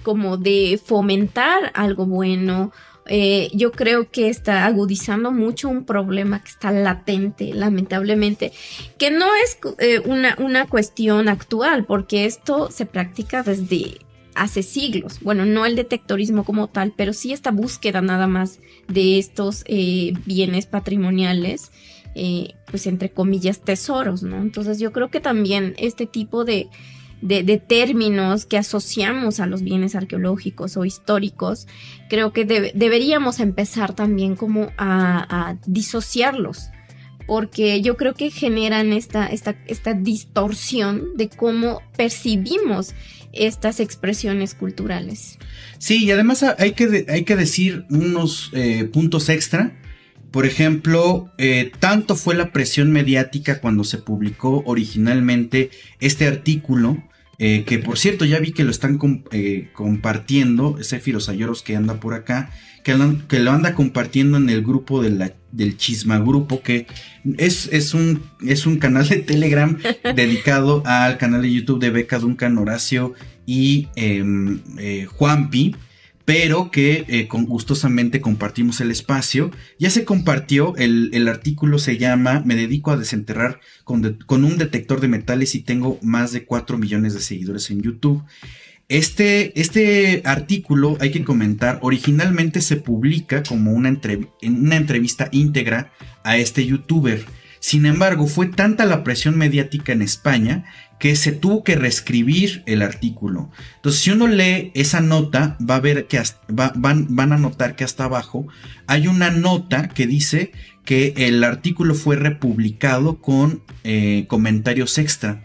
[0.02, 2.72] como de fomentar algo bueno
[3.08, 8.52] eh, yo creo que está agudizando mucho un problema que está latente, lamentablemente,
[8.98, 13.98] que no es eh, una, una cuestión actual, porque esto se practica desde
[14.34, 15.20] hace siglos.
[15.20, 20.12] Bueno, no el detectorismo como tal, pero sí esta búsqueda nada más de estos eh,
[20.24, 21.70] bienes patrimoniales,
[22.70, 24.40] pues entre comillas, tesoros, ¿no?
[24.40, 26.70] Entonces yo creo que también este tipo de,
[27.22, 31.66] de, términos que asociamos a los bienes arqueológicos o históricos,
[32.08, 36.70] creo que deberíamos empezar también como a, disociarlos,
[37.26, 42.94] porque yo creo que generan esta, esta, esta distorsión de cómo percibimos
[43.32, 45.38] estas expresiones culturales.
[45.78, 49.76] Sí, y además hay que, hay que decir unos eh, puntos extra.
[50.30, 57.02] Por ejemplo, eh, tanto fue la presión mediática cuando se publicó originalmente este artículo,
[57.38, 58.98] eh, que por cierto ya vi que lo están
[59.30, 62.50] eh, compartiendo, ese Ayoros que anda por acá,
[62.82, 66.86] que, lo anda compartiendo en el grupo de del Chisma Grupo, que
[67.38, 69.76] es, es, un, es un canal de Telegram
[70.14, 73.14] dedicado al canal de YouTube de Beca Duncan Horacio
[73.46, 74.60] y em,
[75.06, 75.74] Juanpi
[76.26, 79.52] pero que eh, con, gustosamente compartimos el espacio.
[79.78, 85.00] Ya se compartió, el, artículo se llama Me dedico a desenterrar con, con, un detector
[85.00, 88.24] de metales y tengo más de 4 millones de seguidores en YouTube.
[88.88, 93.96] Este, este artículo, hay que comentar, originalmente se publica como una,
[94.42, 95.92] una entrevista íntegra
[96.24, 97.24] a este youtuber.
[97.60, 100.64] Sin embargo, fue tanta la presión mediática en España
[100.98, 103.50] que se tuvo que reescribir el artículo.
[103.76, 108.04] Entonces, si uno lee esa nota, va a ver que van, a notar que hasta
[108.04, 108.46] abajo
[108.86, 110.52] hay una nota que dice
[110.84, 115.44] que el artículo fue republicado con eh, comentarios extra.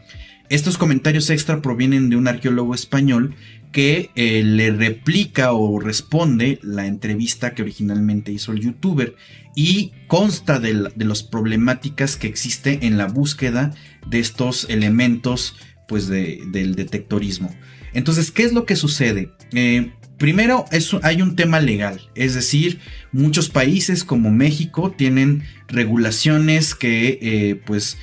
[0.49, 3.35] Estos comentarios extra provienen de un arqueólogo español
[3.71, 9.15] que eh, le replica o responde la entrevista que originalmente hizo el youtuber
[9.55, 13.73] y consta de, las problemáticas que existe en la búsqueda
[14.07, 15.55] de estos elementos
[15.87, 17.53] pues del detectorismo.
[17.93, 19.31] Entonces, ¿qué es lo que sucede?
[19.53, 20.65] Eh, primero
[21.03, 22.79] hay un tema legal, es decir,
[23.11, 27.97] muchos países como México tienen regulaciones que eh, pues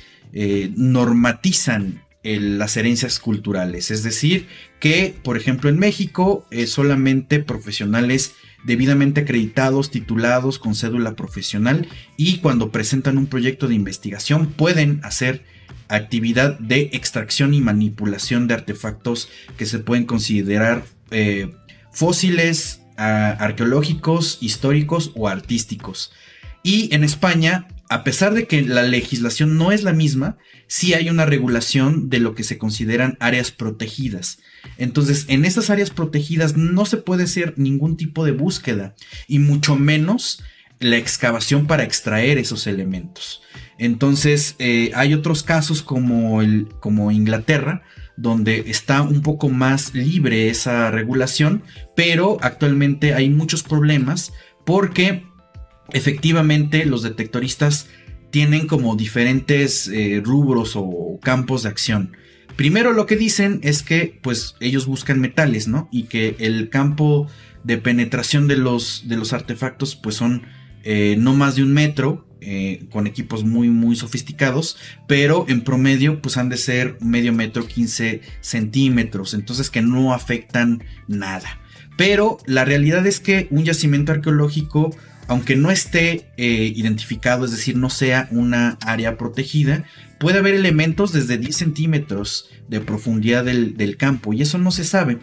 [0.75, 3.91] normatizan las herencias culturales.
[3.91, 4.47] Es decir,
[4.79, 8.33] que, por ejemplo, en México eh, solamente profesionales
[8.65, 15.45] debidamente acreditados, titulados con cédula profesional y cuando presentan un proyecto de investigación pueden hacer
[15.89, 21.51] actividad de extracción y manipulación de artefactos que se pueden considerar eh,
[21.91, 26.11] fósiles, arqueológicos, históricos o artísticos.
[26.63, 31.09] Y en España a pesar de que la legislación no es la misma, sí hay
[31.09, 34.37] una regulación de lo que se consideran áreas protegidas.
[34.77, 38.93] Entonces, en estas áreas protegidas no se puede hacer ningún tipo de búsqueda
[39.27, 40.43] y mucho menos
[40.79, 43.41] la excavación para extraer esos elementos.
[43.79, 47.81] Entonces, eh, hay otros casos como, el, como Inglaterra,
[48.17, 51.63] donde está un poco más libre esa regulación,
[51.95, 54.33] pero actualmente hay muchos problemas
[54.65, 55.23] porque
[55.93, 57.87] efectivamente los detectoristas
[58.29, 62.11] tienen como diferentes eh, rubros o campos de acción.
[62.57, 65.87] Primero lo que dicen es que pues ellos buscan metales, ¿no?
[65.91, 67.27] Y que el campo
[67.63, 70.43] de penetración de los, de los artefactos pues son
[70.83, 76.21] eh, no más de un metro, eh, con equipos muy muy sofisticados, pero en promedio
[76.21, 81.59] pues han de ser medio metro, 15 centímetros, entonces que no afectan nada.
[81.97, 84.95] Pero la realidad es que un yacimiento arqueológico
[85.29, 89.85] aunque no esté eh, identificado, es decir, no sea una área protegida,
[90.19, 95.19] puede haber elementos desde 10 centímetros de profundidad del, campo y eso no se sabe.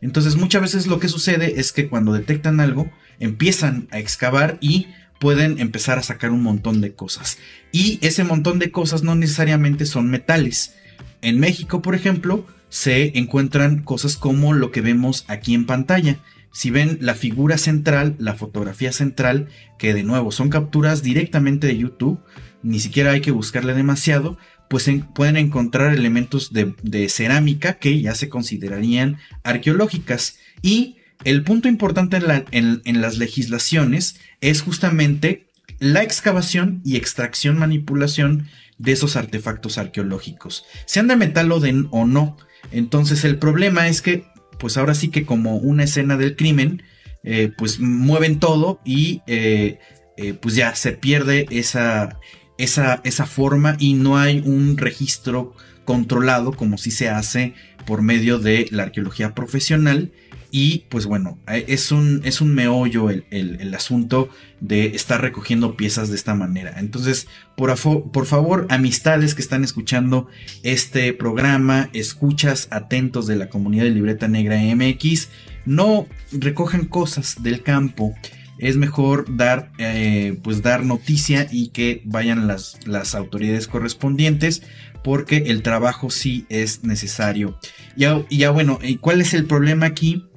[0.00, 4.86] Entonces muchas veces lo que sucede es que cuando detectan algo, empiezan a excavar y
[5.20, 7.38] pueden empezar a sacar un montón de cosas.
[7.72, 10.74] Y ese montón de cosas no necesariamente son metales.
[11.22, 16.18] En México, por ejemplo, se encuentran cosas como lo que vemos aquí en pantalla.
[16.52, 21.76] Si ven la figura central, la fotografía central, que de nuevo son capturas directamente de
[21.76, 22.20] YouTube,
[22.62, 28.28] ni siquiera hay que buscarle demasiado, pues pueden encontrar elementos de, cerámica que ya se
[28.28, 30.38] considerarían arqueológicas.
[30.62, 32.18] Y el punto importante
[32.50, 35.46] en, las legislaciones es justamente
[35.80, 42.36] la excavación y extracción manipulación de esos artefactos arqueológicos, sean de metal o, de, no.
[42.70, 44.24] Entonces el problema es que
[44.58, 46.82] pues ahora sí que como una escena del crimen,
[47.24, 49.78] eh, pues mueven todo y eh,
[50.16, 52.18] eh, pues ya se pierde esa,
[52.58, 55.54] esa, esa forma y no hay un registro
[55.84, 57.54] controlado como si se hace
[57.86, 60.12] por medio de la arqueología profesional
[60.50, 64.28] y pues bueno, eh, es un, es un meollo el, asunto
[64.60, 66.74] de estar recogiendo piezas de esta manera.
[66.78, 67.74] Entonces, por,
[68.10, 70.28] por favor, amistades que están escuchando
[70.62, 75.28] este programa, escuchas atentos de la comunidad de Libreta Negra MX,
[75.64, 78.14] no recojan cosas del campo.
[78.58, 84.62] Es mejor dar, eh, pues dar noticia y que vayan las, las autoridades correspondientes
[85.04, 87.58] porque el trabajo sí es necesario.
[87.96, 90.27] Ya, ya bueno, ¿y cuál es el problema aquí?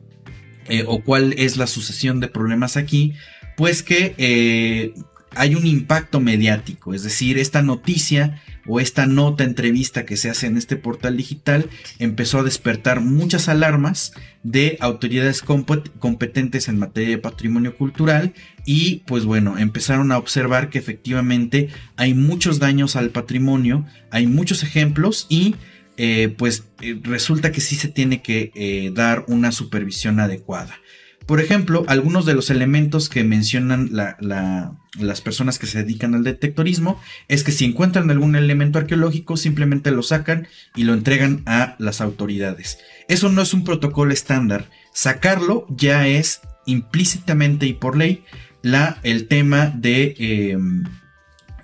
[0.68, 3.14] Eh, o cuál es la sucesión de problemas aquí,
[3.58, 4.94] pues que eh,
[5.34, 10.48] hay un impacto mediático, es decir, esta noticia o esta nota entrevista que se hace
[10.48, 11.70] en este portal digital
[12.00, 14.14] empezó a despertar muchas alarmas
[14.44, 18.34] de autoridades competentes en materia de patrimonio cultural
[18.66, 24.64] y pues bueno, empezaron a observar que efectivamente hay muchos daños al patrimonio, hay muchos
[24.64, 25.56] ejemplos y
[26.04, 30.80] eh, pues eh, resulta que sí se tiene que eh, dar una supervisión adecuada.
[31.28, 37.00] Por ejemplo, algunos de los elementos que mencionan las personas que se dedican al detectorismo
[37.28, 42.02] es que si encuentran algún elemento arqueológico simplemente lo sacan y lo entregan a las
[42.02, 42.80] autoridades.
[43.08, 44.72] Eso no es un protocolo estándar.
[44.96, 48.24] Sacarlo ya es implícitamente y por ley
[48.64, 50.84] la, el tema de, em,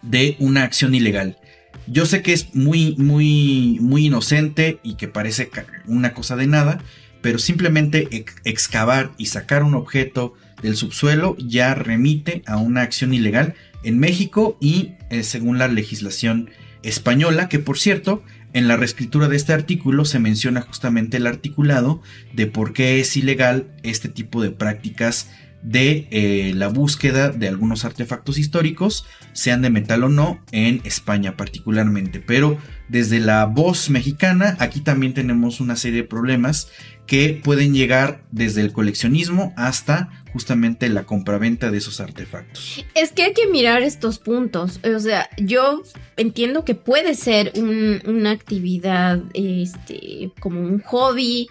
[0.04, 1.40] de una acción ilegal.
[1.88, 5.50] Yo sé que es muy, muy, muy inocente y que parece
[5.86, 6.80] una cosa de nada,
[7.22, 13.56] pero simplemente excavar y sacar un objeto del subsuelo ya remite a una acción ilegal
[13.84, 16.50] en México y eh, según la legislación
[16.84, 18.24] española, que por cierto,
[18.54, 22.02] en la reescritura de este artículo se menciona justamente el articulado
[22.34, 25.30] de por qué es ilegal este tipo de prácticas
[25.70, 31.36] de eh, la búsqueda de algunos artefactos históricos, sean de metal o no, en España
[31.36, 32.22] particularmente.
[32.22, 32.58] Pero
[32.88, 36.70] desde la voz mexicana, aquí también tenemos una serie de problemas
[37.06, 42.86] que pueden llegar desde el coleccionismo hasta justamente la compraventa de esos artefactos.
[42.96, 44.80] Es que hay que mirar estos puntos.
[44.84, 45.84] O sea, yo
[46.16, 51.48] entiendo que puede ser una actividad, este, como un hobby,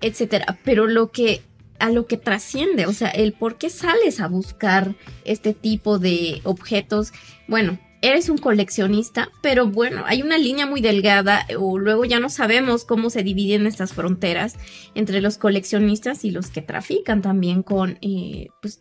[0.00, 0.58] etcétera.
[0.64, 1.42] Pero lo que
[1.82, 6.40] a lo que trasciende, o sea, el por qué sales a buscar este tipo de
[6.44, 7.12] objetos.
[7.48, 12.28] Bueno, eres un coleccionista, pero bueno, hay una línea muy delgada o luego ya no
[12.28, 14.56] sabemos cómo se dividen estas fronteras
[14.96, 18.80] entre los coleccionistas y los que trafican también con eh, pues,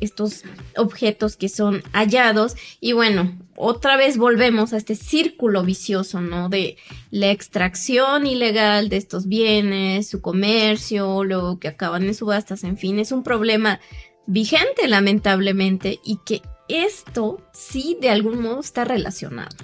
[0.00, 0.44] estos
[0.76, 6.48] objetos que son hallados y bueno, otra vez volvemos a este círculo vicioso, ¿no?
[6.48, 6.76] De
[7.10, 13.00] la extracción ilegal de estos bienes, su comercio, luego que acaban en subastas, en fin,
[13.00, 13.80] es un problema
[14.28, 19.56] vigente lamentablemente y que esto sí de algún modo está relacionado.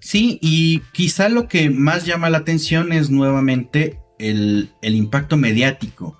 [0.00, 6.18] Sí, y quizá lo que más llama la atención es nuevamente el, impacto mediático.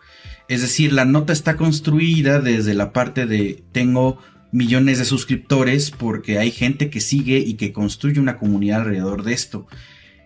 [0.49, 4.19] Es decir, la nota está construida desde la parte de tengo
[4.51, 9.35] millones de suscriptores porque hay gente que sigue y que construye una comunidad alrededor de
[9.35, 9.67] esto.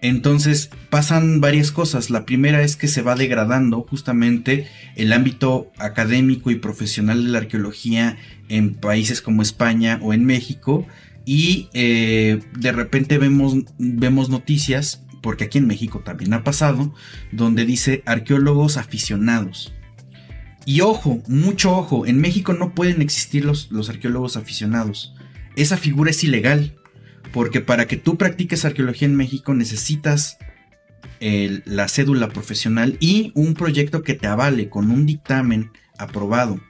[0.03, 2.11] Entonces pasan varias cosas.
[2.11, 7.39] La primera es que se va degradando justamente el ámbito académico y profesional de la
[7.39, 10.85] arqueología en países como España o en México.
[11.25, 16.93] Y eh, de repente vemos, vemos noticias, porque aquí en México también ha pasado,
[17.31, 19.73] donde dice arqueólogos aficionados.
[20.67, 25.15] Y ojo, mucho ojo, en México no pueden existir los, los arqueólogos aficionados.
[25.55, 26.75] Esa figura es ilegal.
[27.33, 30.39] Porque para que tú practiques arqueología en México necesitas
[31.65, 36.61] la cédula profesional y un proyecto que te avale con un dictamen aprobado.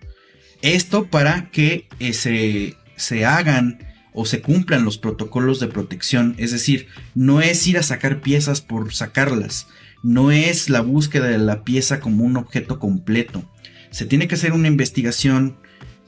[0.61, 3.79] Esto para que eh, se, se hagan
[4.13, 6.35] o se cumplan los protocolos de protección.
[6.37, 9.69] Es decir, no es ir a sacar piezas por sacarlas.
[10.03, 13.51] No es la búsqueda de la pieza como un objeto completo.
[13.91, 15.57] Se tiene que hacer una investigación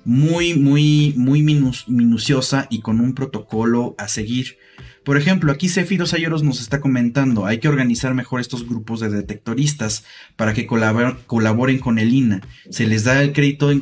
[0.04, 4.58] muy, muy, muy minuciosa y con un protocolo a seguir.
[5.04, 9.10] Por ejemplo, aquí Cefiros Ayoros nos está comentando, hay que organizar mejor estos grupos de
[9.10, 10.04] detectoristas
[10.36, 12.40] para que colaboren con el INA.
[12.70, 13.78] Se les da el crédito de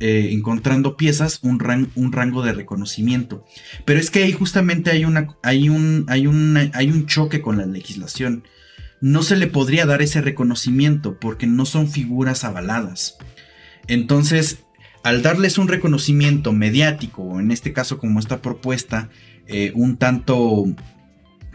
[0.00, 3.44] eh, encontrando piezas, un, un, rango de reconocimiento.
[3.84, 6.26] Pero es que ahí justamente hay, una, hay, un, hay,
[6.74, 8.42] hay un choque con la legislación.
[9.00, 13.18] No se le podría dar ese reconocimiento porque no son figuras avaladas.
[13.86, 14.65] Entonces,
[15.02, 19.08] al darles un reconocimiento mediático, en este caso como esta propuesta,
[19.46, 20.66] eh, un tanto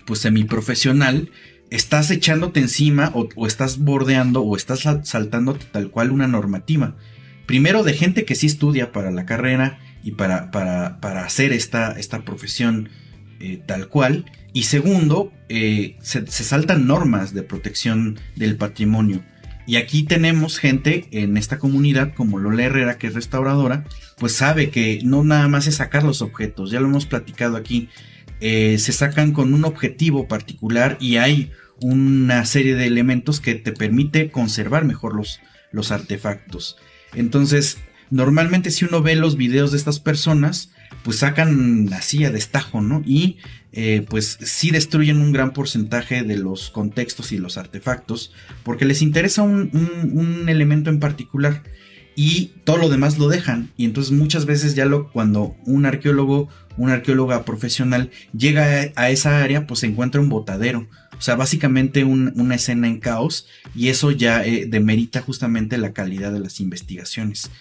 [0.06, 1.32] pues semiprofesional,
[1.70, 6.96] estás echándote encima o, estás bordeando o estás saltando tal cual una normativa.
[7.46, 12.24] Primero de gente que sí estudia para la carrera y para, para, hacer esta, esta
[12.24, 12.89] profesión
[13.39, 14.26] eh, tal cual.
[14.54, 19.24] Y segundo, eh, se, saltan normas de protección del patrimonio.
[19.72, 23.86] Y aquí tenemos gente en esta comunidad, como Lola Herrera, que es restauradora,
[24.17, 27.88] pues sabe que no nada más es sacar los objetos, ya lo hemos platicado aquí,
[28.41, 33.72] eh, se sacan con un objetivo particular y hay una serie de elementos que te
[33.72, 35.39] permite conservar mejor los,
[35.72, 36.76] los artefactos.
[37.13, 37.78] Entonces,
[38.09, 40.74] normalmente si uno ve los videos de estas personas,
[41.04, 43.02] pues sacan así a destajo, ¿no?
[43.06, 43.38] Y
[43.74, 48.34] eh, pues sí destruyen un gran porcentaje de los contextos y los artefactos,
[48.64, 51.64] porque les interesa un, elemento en particular
[52.16, 53.72] y todo lo demás lo dejan.
[53.78, 59.41] Y entonces muchas veces ya lo, cuando un arqueólogo, una arqueóloga profesional llega a, esa
[59.41, 60.88] área, pues se encuentra un botadero.
[61.18, 66.34] O sea, básicamente una escena en caos y eso ya eh, demerita justamente la calidad
[66.34, 67.52] de las investigaciones.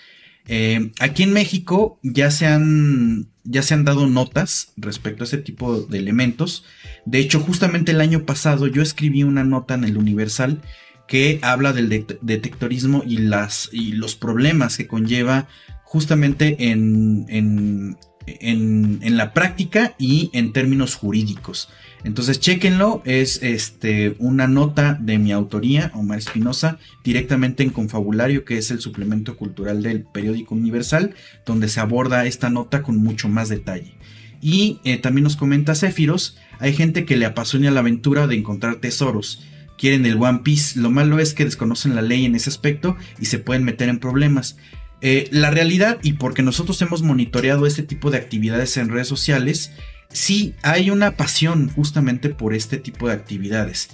[0.53, 5.39] Eh, aquí en México ya se, han, ya se han dado notas respecto a ese
[5.39, 6.65] tipo de elementos.
[7.05, 10.63] De hecho, justamente el año pasado yo escribí una nota en el Universal
[11.09, 11.89] que habla del
[12.21, 15.49] detectorismo y, las, y los problemas que conlleva
[15.83, 21.69] justamente en, en, en, la práctica y en términos jurídicos.
[22.05, 28.59] Entonces, chequenlo, es este, una nota de mi autoría, Omar Espinosa, directamente en Confabulario, que
[28.59, 33.49] es el suplemento cultural del periódico Universal, donde se aborda esta nota con mucho más
[33.49, 33.95] detalle.
[34.41, 38.77] Y eh, también nos comenta Céfiros, hay gente que le apasiona la aventura de encontrar
[38.77, 39.47] tesoros
[39.81, 40.79] quieren el One Piece.
[40.79, 43.99] Lo malo es que desconocen la ley en ese aspecto y se pueden meter en
[43.99, 44.59] problemas.
[45.01, 49.73] Eh, la realidad, y porque nosotros hemos monitoreado este tipo de actividades en redes sociales,
[50.13, 53.91] sí hay una pasión justamente por este tipo de actividades.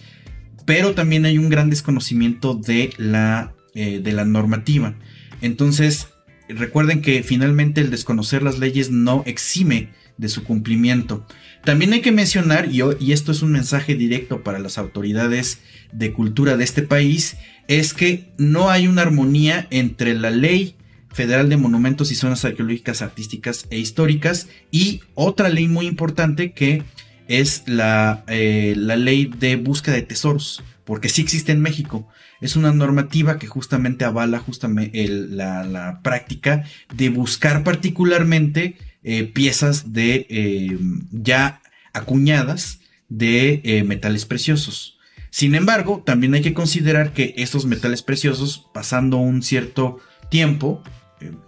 [0.65, 4.97] Pero también hay un gran desconocimiento de la, eh, de la normativa.
[5.41, 6.09] Entonces,
[6.49, 11.27] recuerden que finalmente el desconocer las leyes no exime de su cumplimiento.
[11.65, 15.61] También hay que mencionar, y, y esto es un mensaje directo para las autoridades
[15.93, 17.37] de cultura de este país,
[17.69, 20.76] es que no hay una armonía entre la ley
[21.17, 26.83] federal de monumentos y zonas arqueológicas, artísticas e históricas y otra ley muy importante que
[27.27, 32.07] es la, eh, la ley de búsqueda de tesoros, porque sí existe en México.
[32.43, 36.65] Es una normativa que justamente avala justamente la, práctica
[36.95, 40.79] de buscar particularmente eh, piezas de eh,
[41.11, 41.63] ya
[41.95, 44.99] acuñadas de metales preciosos.
[45.31, 49.99] Sin embargo, también hay que considerar que estos metales preciosos, pasando un cierto
[50.29, 50.83] tiempo,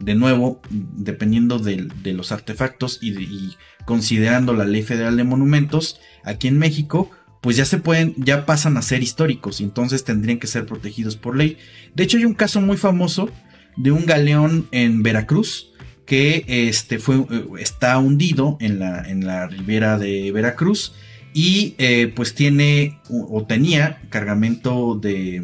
[0.00, 6.58] de nuevo, dependiendo de, los artefactos y, considerando la ley federal de monumentos, aquí en
[6.58, 7.10] México,
[7.40, 11.16] pues ya se pueden, ya pasan a ser históricos y entonces tendrían que ser protegidos
[11.16, 11.56] por ley.
[11.94, 13.30] De hecho, hay un caso muy famoso
[13.76, 15.72] de un galeón en Veracruz
[16.04, 20.94] que este fue, eh, está hundido en la, en la ribera de Veracruz
[21.34, 25.42] y eh, pues tiene o tenía cargamento de,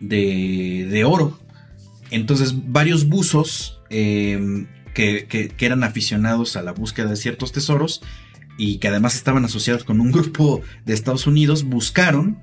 [0.00, 1.38] de, de oro.
[2.10, 8.02] Entonces varios buzos em, que, eran aficionados a la búsqueda de ciertos tesoros
[8.58, 12.40] y que además estaban asociados con un grupo de Estados Unidos buscaron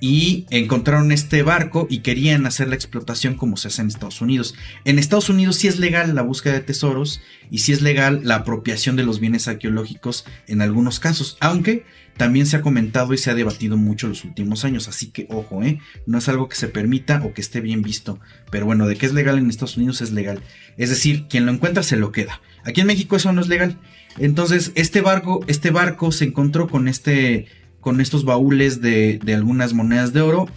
[0.00, 4.54] y encontraron este barco y querían hacer la explotación como se hace en Estados Unidos.
[4.84, 8.36] En Estados Unidos sí es legal la búsqueda de tesoros y sí es legal la
[8.36, 11.86] apropiación de los bienes arqueológicos en algunos casos, aunque
[12.16, 15.62] también se ha comentado y se ha debatido mucho los últimos años, así que ojo,
[15.62, 15.80] ¿eh?
[16.06, 19.06] no es algo que se permita o que esté bien visto, pero bueno, de que
[19.06, 20.40] es legal en Estados Unidos es legal,
[20.76, 22.40] es decir, quien lo encuentra se lo queda.
[22.64, 23.78] Aquí en México eso no es legal.
[24.18, 27.46] Entonces, este barco, este barco se encontró con este
[27.80, 30.48] con estos baúles de, algunas monedas de oro.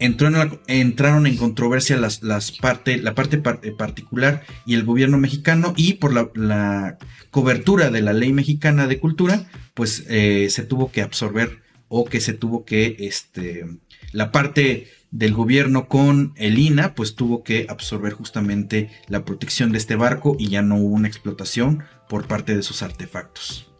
[0.00, 6.12] Entraron en controversia las, parte, la parte eh, particular y el gobierno mexicano y por
[6.36, 6.98] la,
[7.30, 12.20] cobertura de la ley mexicana de cultura, pues eh, se tuvo que absorber o que
[12.20, 13.66] se tuvo que, este,
[14.12, 19.78] la parte del gobierno con el INA, pues tuvo que absorber justamente la protección de
[19.78, 23.70] este barco y ya no hubo una explotación por parte de sus artefactos.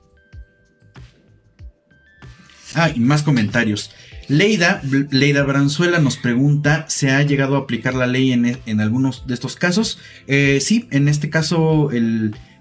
[2.75, 3.91] Ah, y más comentarios.
[4.31, 9.27] Leida, Leida Branzuela nos pregunta, ¿se ha llegado a aplicar la ley en, en algunos
[9.27, 9.99] de estos casos?
[10.29, 11.91] Eh, sí, en este caso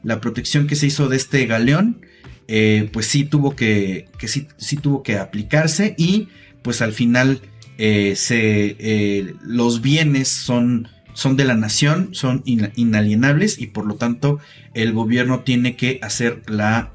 [0.01, 2.01] la protección que se hizo de este galeón,
[2.47, 6.29] eh, pues sí tuvo que, que sí, sí, tuvo que aplicarse y
[6.63, 7.39] pues al final
[7.77, 10.87] eh, se, los bienes son
[11.19, 14.39] son de la nación, son inalienables y por lo tanto
[14.73, 16.43] el gobierno tiene que hacer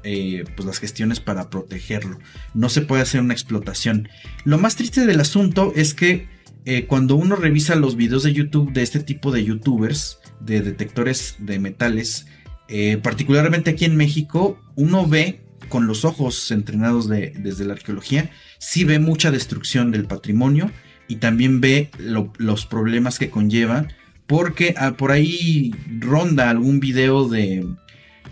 [0.01, 2.17] eh, pues las gestiones para protegerlo.
[2.55, 4.09] No se puede hacer una explotación.
[4.43, 6.27] Lo más triste del asunto es que
[6.65, 11.35] eh, cuando uno revisa los videos de YouTube de este tipo de youtubers, de detectores
[11.37, 12.25] de metales,
[12.67, 18.85] eh, particularmente aquí en México, uno ve con los ojos entrenados desde la arqueología, sí
[18.85, 20.71] ve mucha destrucción del patrimonio
[21.07, 23.93] y también ve los problemas que conllevan
[24.27, 27.65] porque ah, por ahí ronda algún video de,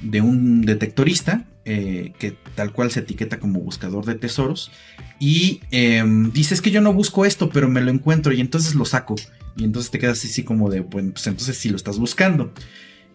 [0.02, 4.72] de un detectorista eh, que tal cual se etiqueta como buscador de tesoros
[5.20, 8.76] y eh, dice es que yo no busco esto pero me lo encuentro y entonces
[8.76, 9.16] lo saco
[9.56, 12.52] y entonces te quedas así como de bueno pues entonces sí lo estás buscando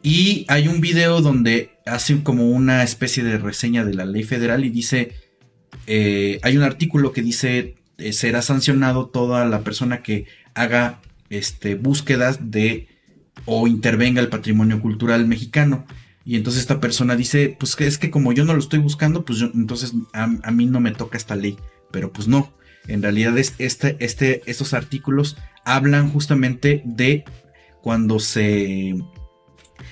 [0.03, 4.65] y hay un video donde hace como una especie de reseña de la ley federal
[4.65, 5.13] y dice
[5.87, 11.01] eh, hay un artículo que dice eh, será sancionado toda la persona que haga
[11.31, 12.89] este, búsquedas de
[13.45, 15.87] o intervenga el patrimonio cultural mexicano.
[16.25, 19.39] Y entonces esta persona dice, pues es que como yo no lo estoy buscando, pues
[19.39, 21.57] yo, entonces a, mí no me toca esta ley.
[21.91, 22.53] Pero pues no,
[22.87, 23.97] en realidad es este,
[24.45, 27.25] estos artículos hablan justamente de
[27.83, 28.95] cuando se,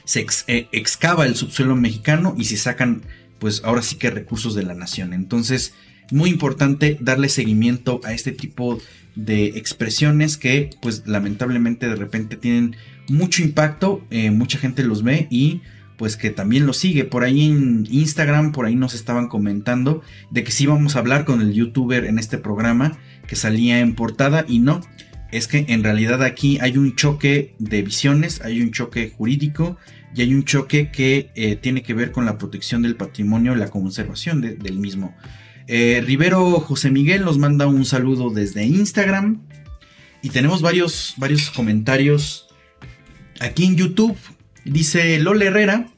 [0.05, 3.03] se eh, excava el subsuelo mexicano y se sacan,
[3.39, 5.14] pues ahora sí que recursos de la nación.
[5.14, 5.72] Entonces,
[6.11, 8.78] muy importante darle seguimiento a este tipo
[9.16, 12.76] de expresiones que pues lamentablemente de repente tienen
[13.08, 15.62] mucho impacto, eh, mucha gente los ve y
[15.96, 17.04] pues que también lo sigue.
[17.04, 21.24] Por ahí en Instagram, por ahí nos estaban comentando de que sí vamos a hablar
[21.24, 24.80] con el youtuber en este programa que salía en portada y no.
[25.32, 29.76] Es que en realidad aquí hay un choque de visiones, hay un choque jurídico
[30.14, 33.56] y hay un choque que eh, tiene que ver con la protección del patrimonio y
[33.56, 35.14] la conservación del mismo.
[35.68, 39.42] Eh, Rivero José Miguel nos manda un saludo desde Instagram.
[40.22, 42.48] Y tenemos varios, varios comentarios
[43.40, 44.16] aquí en YouTube.
[44.64, 45.88] Dice Lola Herrera.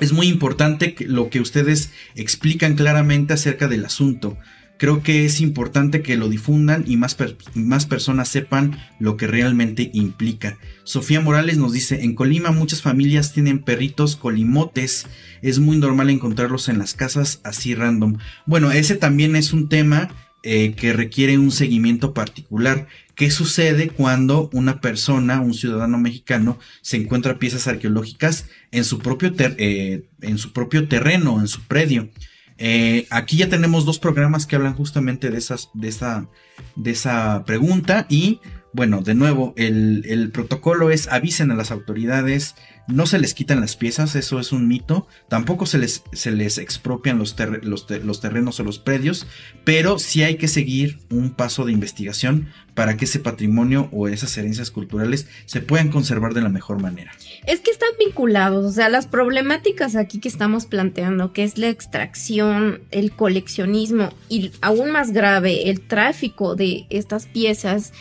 [0.00, 4.36] Es muy importante lo que ustedes explican claramente acerca del asunto.
[4.76, 7.16] Creo que es importante que lo difundan y más,
[7.54, 10.58] más personas sepan lo que realmente implica.
[10.82, 15.06] Sofía Morales nos dice, en Colima muchas familias tienen perritos colimotes,
[15.42, 18.18] es muy normal encontrarlos en las casas así random.
[18.46, 20.10] Bueno, ese también es un tema
[20.46, 22.86] eh, que requiere un seguimiento particular.
[23.14, 29.32] ¿Qué sucede cuando una persona, un ciudadano mexicano, se encuentra piezas arqueológicas en su propio,
[29.38, 32.10] eh, en su propio terreno, en su predio?
[32.58, 36.28] Eh, aquí ya tenemos dos programas que hablan justamente de, esas, de, esa,
[36.76, 38.40] de esa pregunta y
[38.72, 42.56] bueno, de nuevo, el, el, protocolo es avisen a las autoridades,
[42.86, 46.58] no se les quitan las piezas, eso es un mito, tampoco se les, se les
[46.58, 49.26] expropian los, los, los, terrenos o los predios,
[49.64, 54.36] pero sí hay que seguir un paso de investigación para que ese patrimonio o esas
[54.36, 57.12] herencias culturales se puedan conservar de la mejor manera.
[57.46, 61.68] Es que están vinculados, o sea, las problemáticas aquí que estamos planteando, que es la
[61.68, 67.92] extracción, el coleccionismo y aún más grave, el tráfico de estas piezas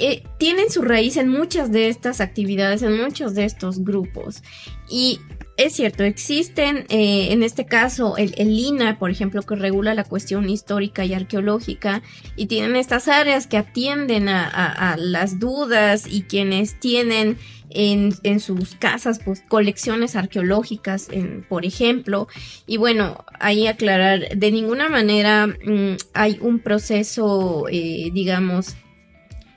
[0.00, 4.42] eh, tienen su raíz en muchas de estas actividades, en muchos de estos grupos.
[4.88, 5.20] Y
[5.60, 10.48] es cierto, existen eh, en este caso el, INA, por ejemplo, que regula la cuestión
[10.48, 12.02] histórica y arqueológica,
[12.34, 17.36] y tienen estas áreas que atienden a, las dudas y quienes tienen
[17.68, 21.08] en, sus casas pues colecciones arqueológicas,
[21.50, 22.26] por ejemplo.
[22.66, 28.76] Y bueno, ahí aclarar, de ninguna manera mm, hay un proceso, eh, digamos,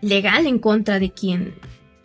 [0.03, 1.55] legal en contra de quien,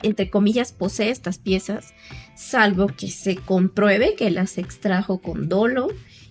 [0.02, 1.94] entre comillas, posee estas piezas,
[2.36, 5.88] salvo que se compruebe que las extrajo con dolo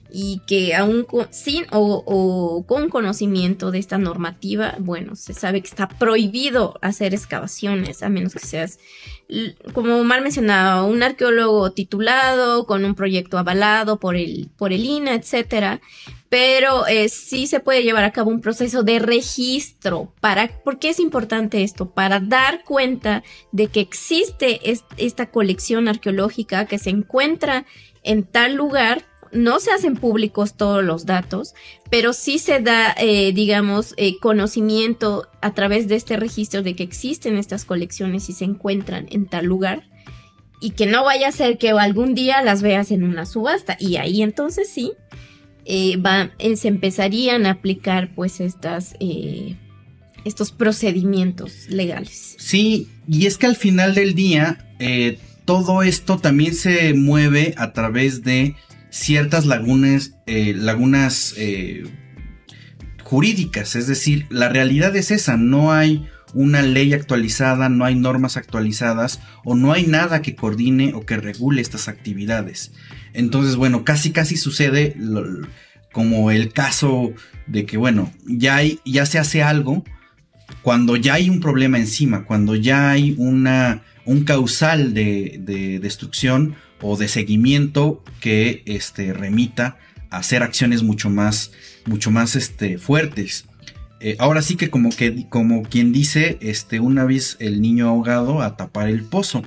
[0.09, 5.89] y que aún sin o, con conocimiento de esta normativa, bueno, se sabe que está
[5.89, 8.79] prohibido hacer excavaciones, a menos que seas,
[9.73, 15.15] como mal mencionaba, un arqueólogo titulado, con un proyecto avalado por el, por el INA,
[15.15, 15.81] etcétera.
[16.29, 20.89] Pero eh, sí se puede llevar a cabo un proceso de registro para, ¿por qué
[20.89, 21.91] es importante esto?
[21.91, 24.59] Para dar cuenta de que existe
[24.97, 27.65] esta colección arqueológica que se encuentra
[28.03, 31.53] en tal lugar no se hacen públicos todos los datos,
[31.89, 36.83] pero sí se da, eh, digamos, eh, conocimiento a través de este registro de que
[36.83, 39.83] existen estas colecciones y se encuentran en tal lugar.
[40.59, 43.77] Y que no vaya a ser que algún día las veas en una subasta.
[43.79, 44.93] Y ahí entonces sí,
[45.67, 48.95] eh, va, se empezarían a aplicar pues estas,
[50.23, 52.35] estos procedimientos legales.
[52.39, 54.65] Sí, y es que al final del día,
[55.45, 58.55] todo esto también se mueve a través de
[58.89, 61.83] ciertas lagunas, eh, lagunas eh,
[63.03, 68.35] jurídicas, es decir, la realidad es esa, no hay una ley actualizada, no hay normas
[68.35, 72.73] actualizadas o no hay nada que coordine o que regule estas actividades.
[73.17, 74.95] Entonces, bueno, casi casi sucede
[75.91, 77.13] como el caso
[77.47, 79.83] de que, bueno, ya, hay, ya se hace algo
[80.61, 86.55] cuando ya hay un problema encima, cuando ya hay una, un causal de, de destrucción
[86.79, 89.79] o de seguimiento que este, remita
[90.11, 91.51] a hacer acciones mucho más,
[91.87, 93.45] mucho más este, fuertes.
[93.99, 98.43] Eh, ahora sí que como, que como quien dice, este, una vez el niño ahogado
[98.43, 99.41] a tapar el pozo.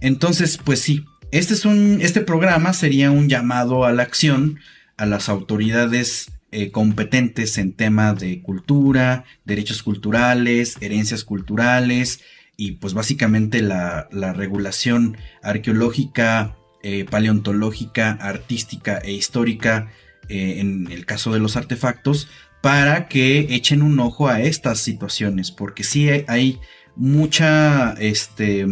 [0.00, 1.04] Entonces, pues sí,
[1.38, 4.58] este, es un, este programa sería un llamado a la acción
[4.96, 12.20] a las autoridades eh, competentes en tema de cultura, derechos culturales, herencias culturales,
[12.56, 19.90] y pues básicamente la, regulación arqueológica, eh, paleontológica, artística e histórica
[20.28, 22.28] eh, en el caso de los artefactos
[22.62, 26.58] para que echen un ojo a estas situaciones porque sí hay,
[26.96, 28.66] mucha, este,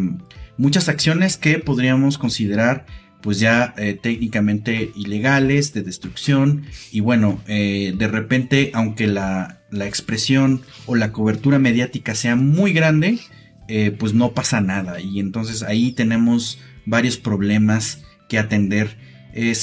[0.59, 2.87] muchas acciones que podríamos considerar
[3.23, 10.61] pues ya eh, técnicamente ilegales, de destrucción, y bueno, de repente, aunque la, la, expresión
[10.85, 13.19] o la cobertura mediática sea muy grande,
[13.67, 15.01] eh, pues no pasa nada.
[15.01, 18.97] Y entonces ahí tenemos varios problemas que atender.
[19.33, 19.55] Eh,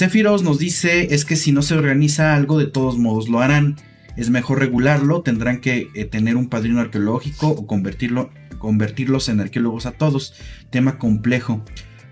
[0.43, 3.77] nos dice, es que si no se organiza algo, de todos modos lo harán.
[4.17, 8.31] Es mejor regularlo, tendrán que eh, tener un padrino arqueológico o convertirlo,
[8.61, 10.33] convertirlos en arqueólogos a todos.
[10.69, 11.65] Tema complejo.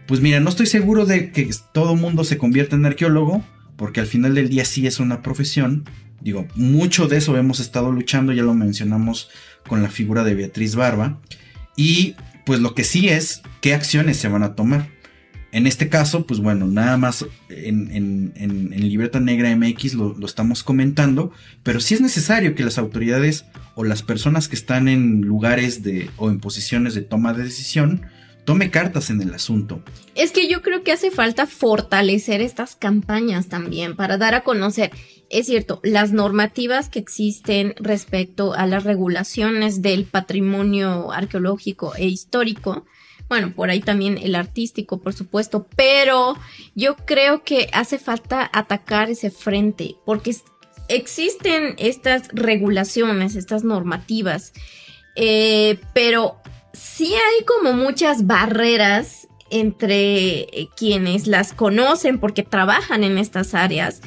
[0.07, 3.43] Pues mira, no estoy seguro de que todo mundo se convierta en arqueólogo,
[3.77, 5.85] porque al final del día sí es una profesión.
[6.19, 9.29] Digo, mucho de eso hemos estado luchando, ya lo mencionamos
[9.67, 11.21] con la figura de Beatriz Barba.
[11.77, 14.89] Y pues lo que sí es qué acciones se van a tomar.
[15.51, 20.63] En este caso, pues bueno, nada más en, en, Libreta Negra MX lo, lo, estamos
[20.63, 21.31] comentando,
[21.63, 23.45] pero sí es necesario que las autoridades
[23.75, 28.01] o las personas que están en lugares de o en posiciones de toma de decisión
[28.49, 29.81] tome cartas en el asunto.
[30.15, 34.89] Es que yo creo que hace falta fortalecer estas campañas también para dar a conocer,
[35.29, 42.85] es cierto, las normativas que existen respecto a las regulaciones del patrimonio arqueológico e histórico.
[43.29, 46.35] Bueno, por ahí también el artístico, por supuesto, pero
[46.75, 50.35] yo creo que hace falta atacar ese frente, porque
[50.87, 54.51] existen estas regulaciones, estas normativas,
[55.15, 56.41] eh, pero
[56.73, 64.01] sí hay como muchas barreras entre quienes las conocen porque trabajan en estas áreas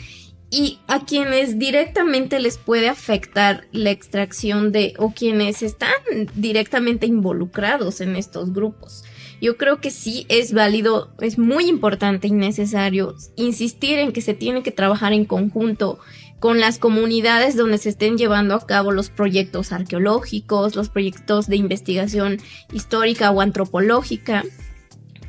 [0.51, 5.91] y a quienes directamente les puede afectar la extracción de o quienes están
[6.35, 9.03] directamente involucrados en estos grupos.
[9.43, 14.35] Yo creo que sí es válido, es muy importante y necesario insistir en que se
[14.35, 15.99] tiene que trabajar en conjunto
[16.39, 21.57] con las comunidades donde se estén llevando a cabo los proyectos arqueológicos, los proyectos de
[21.57, 22.39] investigación
[22.73, 24.45] histórica o antropológica,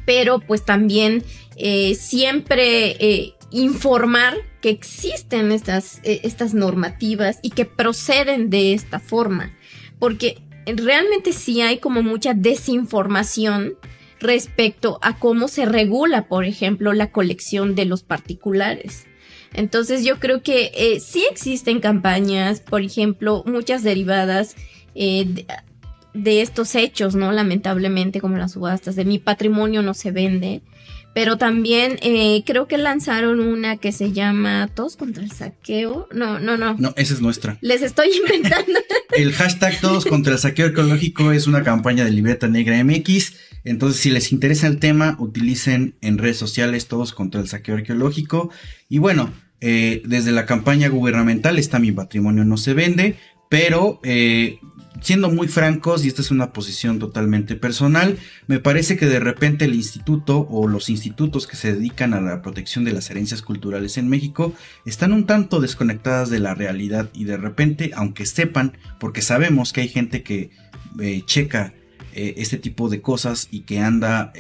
[0.06, 1.24] pero pues también
[1.56, 9.00] eh, siempre eh, informar que existen estas, eh, estas normativas y que proceden de esta
[9.00, 9.58] forma,
[9.98, 10.38] porque
[10.68, 13.76] realmente sí hay como mucha desinformación
[14.24, 19.06] respecto a cómo se regula, por ejemplo, la colección de los particulares.
[19.54, 24.56] Entonces yo creo que eh, sí existen campañas, por ejemplo, muchas derivadas
[24.96, 25.46] eh,
[26.14, 27.32] de, estos hechos, ¿no?
[27.32, 30.62] Lamentablemente, como las subastas de mi patrimonio no se vende.
[31.14, 36.08] Pero también eh, creo que lanzaron una que se llama Todos contra el saqueo.
[36.12, 36.76] No, no, no.
[36.80, 37.58] No, esa es nuestra.
[37.62, 38.80] Les estoy inventando.
[39.16, 43.34] el hashtag Todos contra el saqueo ecológico es una campaña de Libreta Negra MX.
[43.64, 48.50] Entonces, si les interesa el tema, utilicen en redes sociales Todos contra el saqueo arqueológico.
[48.90, 53.16] Y bueno, eh, desde la campaña gubernamental está mi patrimonio no se vende,
[53.50, 54.60] pero eh,
[55.04, 59.66] siendo muy francos, y esta es una posición totalmente personal, me parece que de repente
[59.66, 63.98] el instituto o los institutos que se dedican a la protección de las herencias culturales
[63.98, 64.54] en México
[64.86, 69.82] están un tanto desconectadas de la realidad y de repente, aunque sepan, porque sabemos que
[69.82, 70.50] hay gente que
[71.00, 71.74] eh, checa
[72.16, 74.34] este tipo de cosas y que anda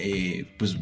[0.59, 0.77] pues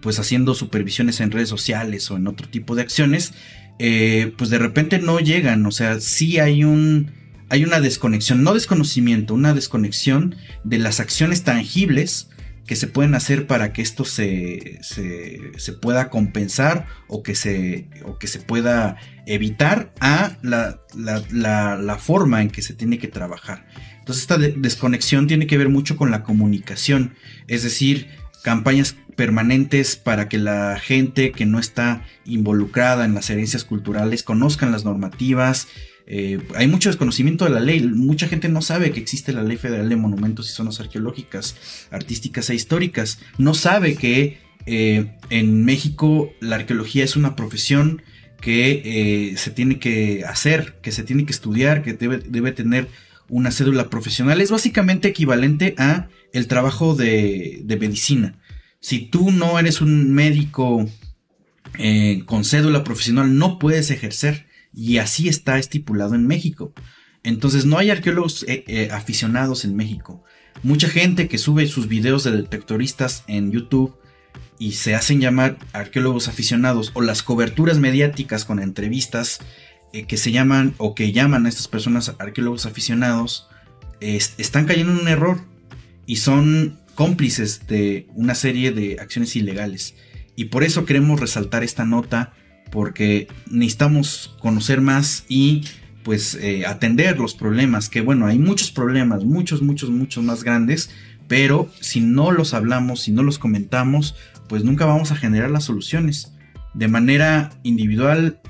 [0.00, 3.32] pues haciendo supervisiones en redes sociales o en otro tipo de acciones,
[3.78, 7.12] eh, pues de repente no llegan, o sea, sí hay un
[7.50, 12.28] hay una desconexión, no desconocimiento, una desconexión de las acciones tangibles
[12.66, 18.16] que se pueden hacer para que esto se, se, pueda compensar o que se, o
[18.18, 18.96] que se pueda
[19.26, 23.66] evitar a la, la, la, forma en que se tiene que trabajar.
[23.98, 27.14] Entonces esta desconexión tiene que ver mucho con la comunicación,
[27.48, 28.08] es decir,
[28.44, 34.70] campañas permanentes para que la gente que no está involucrada en las herencias culturales conozcan
[34.70, 35.66] las normativas.
[36.12, 39.56] Eh, hay mucho desconocimiento de la ley, mucha gente no sabe que existe la ley
[39.56, 41.54] federal de monumentos y zonas arqueológicas,
[41.92, 48.02] artísticas e históricas, no sabe que eh, en México la arqueología es una profesión
[48.40, 52.88] que eh, se tiene que hacer, que se tiene que estudiar, que debe, debe tener
[53.28, 54.40] una cédula profesional.
[54.40, 58.34] Es básicamente equivalente a el trabajo de, de medicina.
[58.80, 60.90] Si tú no eres un médico
[61.78, 64.49] eh, con cédula profesional, no puedes ejercer.
[64.72, 66.72] Y así está estipulado en México.
[67.22, 70.24] Entonces no hay arqueólogos eh, eh, aficionados en México.
[70.62, 73.96] Mucha gente que sube sus videos de detectoristas en YouTube
[74.58, 79.38] y se hacen llamar arqueólogos aficionados o las coberturas mediáticas con entrevistas
[80.06, 83.48] que se llaman o que llaman a estas personas arqueólogos aficionados
[84.00, 85.40] están cayendo en un error
[86.06, 89.94] y son cómplices de una serie de acciones ilegales.
[90.36, 92.34] Y por eso queremos resaltar esta nota,
[92.70, 95.64] porque necesitamos conocer más y
[96.02, 100.90] pues eh, atender los problemas, que bueno, hay muchos problemas, muchos, muchos, muchos más grandes,
[101.28, 104.16] pero si no los hablamos, si no los comentamos,
[104.48, 106.32] pues nunca vamos a generar las soluciones
[106.74, 108.40] de manera individual,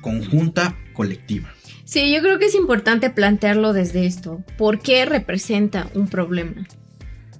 [0.00, 1.48] conjunta, colectiva.
[1.84, 4.44] Sí, yo creo que es importante plantearlo desde esto.
[4.58, 6.66] ¿Por qué representa un problema?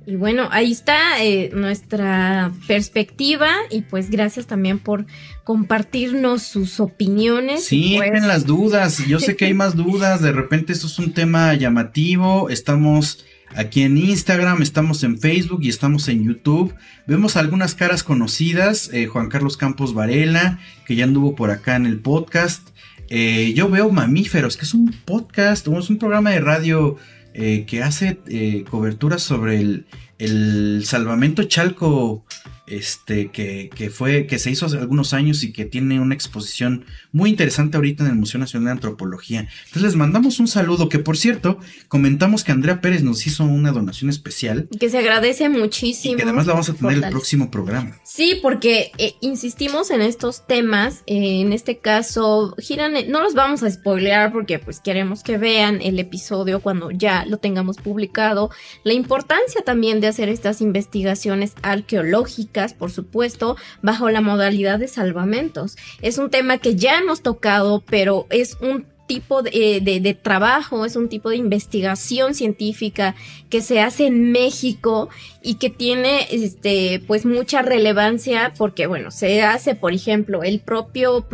[0.07, 5.05] Y bueno, ahí está eh, nuestra perspectiva y pues gracias también por
[5.49, 7.64] compartirnos sus opiniones.
[7.64, 8.22] Sí, pues...
[8.22, 9.07] las dudas.
[9.07, 10.20] Yo sé que hay más dudas.
[10.20, 12.51] De repente esto es un tema llamativo.
[12.51, 13.24] Estamos
[13.57, 16.74] aquí en Instagram, estamos en Facebook y estamos en YouTube.
[17.07, 18.90] Vemos algunas caras conocidas.
[18.92, 22.68] Eh, Juan Carlos Campos Varela, que ya anduvo por acá en el podcast.
[23.09, 26.99] Eh, yo veo Mamíferos, que es un podcast, es un programa de radio
[27.32, 29.86] eh, que hace eh, cobertura sobre el,
[30.18, 32.26] el salvamento Chalco
[32.70, 36.84] este, que, que, fue, que se hizo hace algunos años y que tiene una exposición
[37.12, 39.48] muy interesante ahorita en el Museo Nacional de Antropología.
[39.66, 41.58] Entonces les mandamos un saludo, que por cierto,
[41.88, 44.68] comentamos que Andrea Pérez nos hizo una donación especial.
[44.78, 46.14] Que se agradece muchísimo.
[46.14, 47.96] Y que además la vamos a tener el próximo programa.
[48.04, 53.62] Sí, porque eh, insistimos en estos temas, eh, en este caso, giran, no los vamos
[53.62, 58.50] a spoilear porque pues queremos que vean el episodio cuando ya lo tengamos publicado,
[58.84, 65.76] la importancia también de hacer estas investigaciones arqueológicas por supuesto, bajo la modalidad de salvamentos.
[66.02, 70.94] Es un tema que ya hemos tocado, pero es un tipo eh, de, trabajo, es
[70.94, 73.16] un tipo de investigación científica
[73.50, 75.09] que se hace en México
[75.42, 81.26] y que tiene este pues mucha relevancia porque bueno, se hace por ejemplo el propio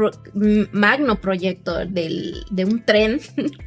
[0.72, 3.20] magno proyecto del, de un tren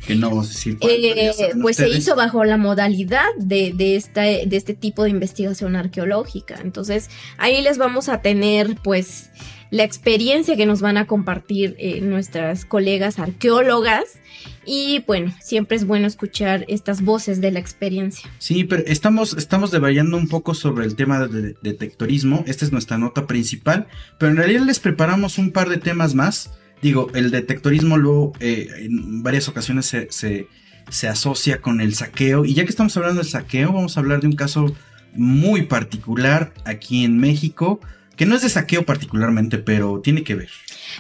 [0.08, 1.32] que no vamos a decir eh,
[1.62, 6.60] pues se hizo bajo la modalidad de, de, esta, de este tipo de investigación arqueológica.
[6.64, 9.32] Entonces ahí les vamos a tener pues
[9.70, 14.20] la experiencia que nos van a compartir eh, nuestras colegas arqueólogas.
[14.66, 18.30] Y bueno, siempre es bueno escuchar estas voces de la experiencia.
[18.38, 22.44] Sí, pero estamos, estamos devallando un poco sobre el tema de detectorismo.
[22.48, 23.88] Esta es nuestra nota principal.
[24.18, 26.52] Pero en realidad les preparamos un par de temas más.
[26.82, 30.48] Digo, el detectorismo luego eh, en varias ocasiones se, se,
[30.90, 32.46] se asocia con el saqueo.
[32.46, 34.74] Y ya que estamos hablando del saqueo, vamos a hablar de un caso
[35.14, 37.80] muy particular aquí en México
[38.18, 40.50] que no es de saqueo particularmente, pero tiene que ver.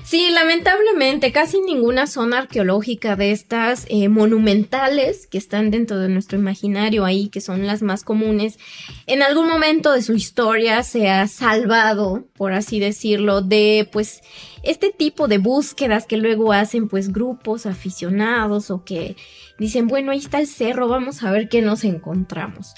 [0.03, 6.38] Sí, lamentablemente casi ninguna zona arqueológica de estas eh, monumentales que están dentro de nuestro
[6.38, 8.59] imaginario ahí, que son las más comunes,
[9.07, 14.22] en algún momento de su historia se ha salvado, por así decirlo, de pues
[14.61, 19.15] este tipo de búsquedas que luego hacen pues grupos aficionados o que
[19.57, 22.74] dicen, bueno, ahí está el cerro, vamos a ver qué nos encontramos.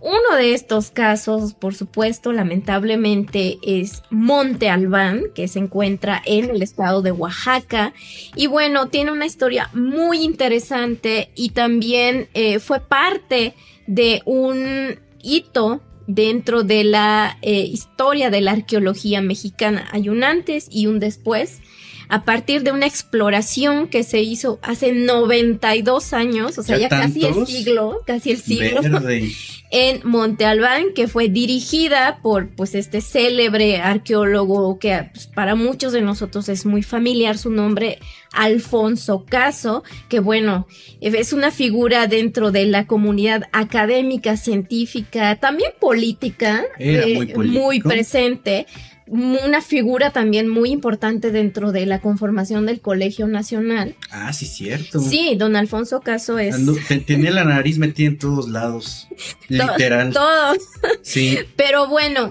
[0.00, 6.62] Uno de estos casos, por supuesto, lamentablemente, es Monte Albán, que se encuentra en el
[6.62, 7.92] estado de Oaxaca.
[8.36, 13.54] Y bueno, tiene una historia muy interesante y también eh, fue parte
[13.88, 19.88] de un hito dentro de la eh, historia de la arqueología mexicana.
[19.90, 21.60] Hay un antes y un después
[22.08, 27.26] a partir de una exploración que se hizo hace 92 años, o sea, ya, casi
[27.26, 28.80] el siglo, casi el siglo
[29.70, 35.92] en Monte Albán, que fue dirigida por pues este célebre arqueólogo que pues, para muchos
[35.92, 37.98] de nosotros es muy familiar su nombre,
[38.32, 40.66] Alfonso Caso, que bueno,
[41.02, 48.66] es una figura dentro de la comunidad académica, científica, también política, eh, muy presente
[49.10, 53.94] una figura también muy importante dentro de la conformación del Colegio Nacional.
[54.10, 55.00] Ah, sí, cierto.
[55.00, 56.56] Sí, don Alfonso Caso es.
[57.06, 59.08] Tenía la nariz metida en todos lados.
[59.48, 60.12] literal.
[60.12, 60.58] Todos.
[61.02, 61.38] Sí.
[61.56, 62.30] Pero bueno,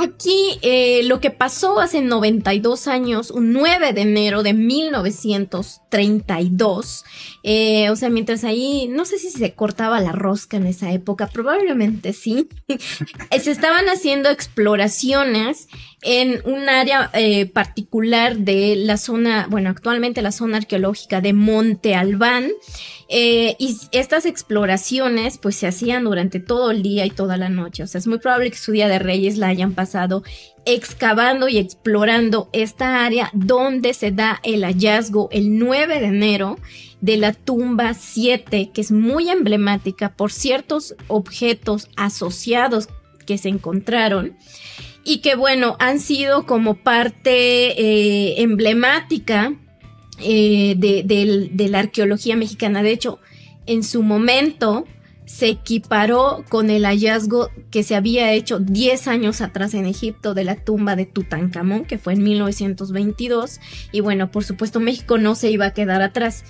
[0.00, 7.04] Aquí eh, lo que pasó hace 92 años, un 9 de enero de 1932,
[7.42, 11.26] eh, o sea, mientras ahí, no sé si se cortaba la rosca en esa época,
[11.26, 12.48] probablemente sí,
[13.42, 15.66] se estaban haciendo exploraciones
[16.02, 21.94] en un área eh, particular de la zona, bueno, actualmente la zona arqueológica de Monte
[21.94, 22.50] Albán.
[23.10, 27.82] Eh, y estas exploraciones pues se hacían durante todo el día y toda la noche.
[27.82, 30.22] O sea, es muy probable que su Día de Reyes la hayan pasado
[30.66, 36.58] excavando y explorando esta área donde se da el hallazgo el 9 de enero
[37.00, 42.88] de la tumba 7, que es muy emblemática por ciertos objetos asociados
[43.24, 44.36] que se encontraron
[45.08, 49.54] y que bueno, han sido como parte eh, emblemática
[50.20, 52.82] eh, de, la arqueología mexicana.
[52.82, 53.18] De hecho,
[53.64, 54.84] en su momento
[55.24, 60.44] se equiparó con el hallazgo que se había hecho 10 años atrás en Egipto de
[60.44, 63.60] la tumba de Tutankamón, que fue en 1922.
[63.92, 66.44] Y bueno, por supuesto, México no se iba a quedar atrás.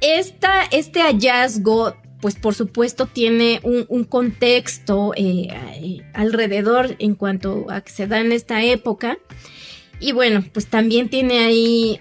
[0.00, 5.48] Esta, este hallazgo, pues por supuesto, tiene un, contexto eh,
[6.14, 9.18] alrededor en cuanto a que se da en esta época.
[9.98, 12.00] Y bueno, pues también tiene ahí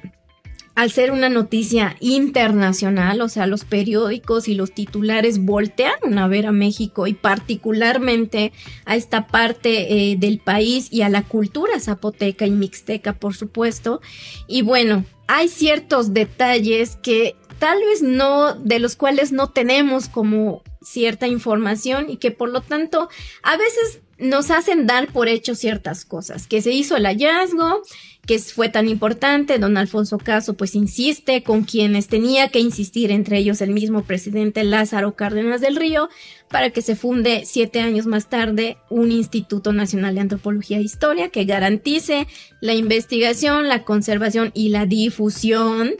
[0.76, 6.46] al ser una noticia internacional, o sea, los periódicos y los titulares voltearon a ver
[6.46, 8.54] a México y particularmente
[8.86, 14.02] a esta parte eh, del país y a la cultura zapoteca y mixteca, por supuesto.
[14.48, 20.64] Y bueno, hay ciertos detalles que tal vez no, de los cuales no tenemos como
[20.82, 23.08] cierta información y que por lo tanto
[23.44, 27.84] a veces nos hacen dar por hecho ciertas cosas, que se hizo el hallazgo,
[28.26, 29.60] que fue tan importante.
[29.60, 34.64] Don Alfonso Caso pues insiste con quienes tenía que insistir, entre ellos el mismo presidente
[34.64, 36.10] Lázaro Cárdenas del Río,
[36.50, 41.30] para que se funde siete años más tarde un Instituto Nacional de Antropología e Historia
[41.30, 42.26] que garantice
[42.60, 45.94] la investigación, la conservación y la difusión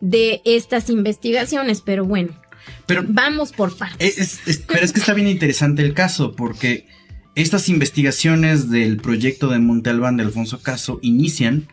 [0.00, 1.80] de estas investigaciones.
[1.80, 2.34] Pero bueno,
[2.86, 4.40] pero vamos por partes.
[4.66, 6.86] pero es que está bien interesante el caso porque
[7.34, 11.66] estas investigaciones del proyecto de Monte Albán de Alfonso Caso inician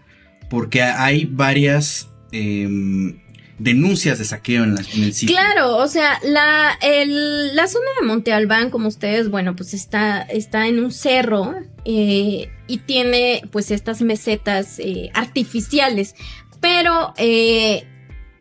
[0.49, 3.19] porque hay varias em,
[3.59, 5.35] denuncias de saqueo en, el sitio.
[5.35, 10.67] Claro, o sea, la, la zona de Monte Albán, como ustedes, bueno, pues está, está
[10.67, 11.55] en un cerro
[11.85, 16.15] eh, y tiene pues estas mesetas eh, artificiales,
[16.59, 17.87] pero eh,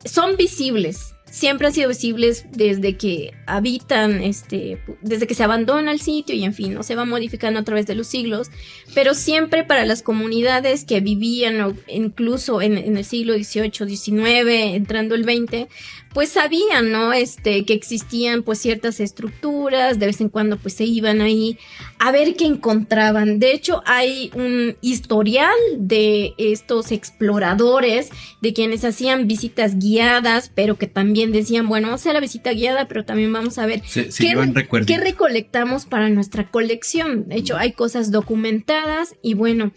[0.05, 6.01] son visibles siempre han sido visibles desde que habitan, este, desde que se abandona el
[6.01, 8.51] sitio y en fin, no se va modificando a través de los siglos,
[8.95, 15.15] pero siempre para las comunidades que vivían incluso en, en el siglo XVIII, XIX, entrando
[15.15, 15.69] el XX,
[16.13, 17.13] pues sabían, ¿no?
[17.13, 21.57] Este, que existían pues ciertas estructuras, de vez en cuando pues se iban ahí
[21.99, 23.39] a ver qué encontraban.
[23.39, 30.89] De hecho, hay un historial de estos exploradores, de quienes hacían visitas guiadas, pero que
[30.89, 34.85] también decían, bueno, vamos a hacer la visita guiada, pero también vamos a ver qué,
[34.87, 37.29] qué recolectamos para nuestra colección.
[37.29, 39.73] De hecho, hay cosas documentadas y bueno,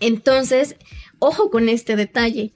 [0.00, 0.76] entonces,
[1.20, 2.52] ojo con este detalle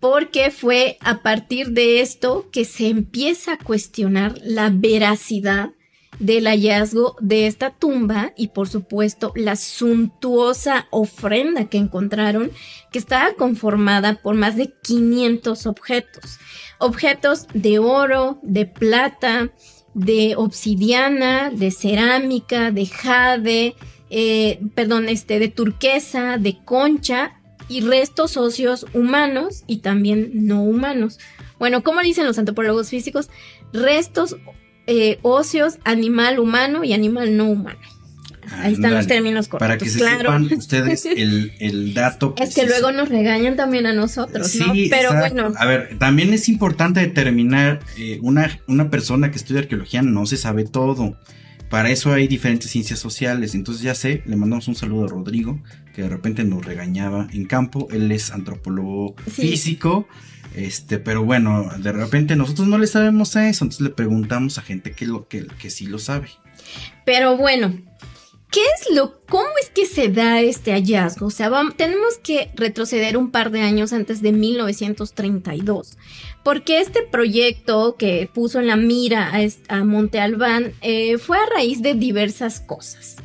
[0.00, 5.70] porque fue a partir de esto que se empieza a cuestionar la veracidad
[6.18, 12.50] del hallazgo de esta tumba y por supuesto la suntuosa ofrenda que encontraron
[12.90, 16.38] que estaba conformada por más de 500 objetos.
[16.78, 19.50] Objetos de oro, de plata,
[19.94, 23.74] de obsidiana, de cerámica, de jade,
[24.10, 27.37] eh, perdón, este, de turquesa, de concha
[27.68, 31.18] y restos óseos humanos y también no humanos.
[31.58, 33.30] Bueno, como dicen los antropólogos físicos,
[33.72, 34.36] restos
[34.86, 37.78] eh, óseos animal humano y animal no humano.
[38.52, 39.68] Ahí están los términos correctos.
[39.68, 42.34] Para que se sepan ustedes el, dato.
[42.38, 44.72] Es que luego nos regañan también a nosotros, ¿no?
[44.88, 45.52] Pero bueno.
[45.56, 50.36] A ver, también es importante determinar, eh, una, una persona que estudia arqueología no se
[50.36, 51.16] sabe todo.
[51.70, 53.54] Para eso hay diferentes ciencias sociales.
[53.54, 55.60] Entonces ya sé, le mandamos un saludo a Rodrigo,
[55.94, 57.88] que de repente nos regañaba en campo.
[57.90, 60.08] Él es antropólogo físico.
[60.54, 64.62] Este, pero bueno, de repente nosotros no le sabemos a eso, entonces le preguntamos a
[64.62, 66.30] gente que, lo, que, que sí lo sabe.
[67.04, 67.74] Pero bueno,
[68.50, 71.26] ¿Qué es lo, cómo es que se da este hallazgo?
[71.26, 75.98] O sea, tenemos que retroceder un par de años antes de 1932,
[76.48, 79.30] porque este proyecto que puso en la mira
[79.68, 83.16] a, Monte Albán eh, fue a raíz de diversas cosas.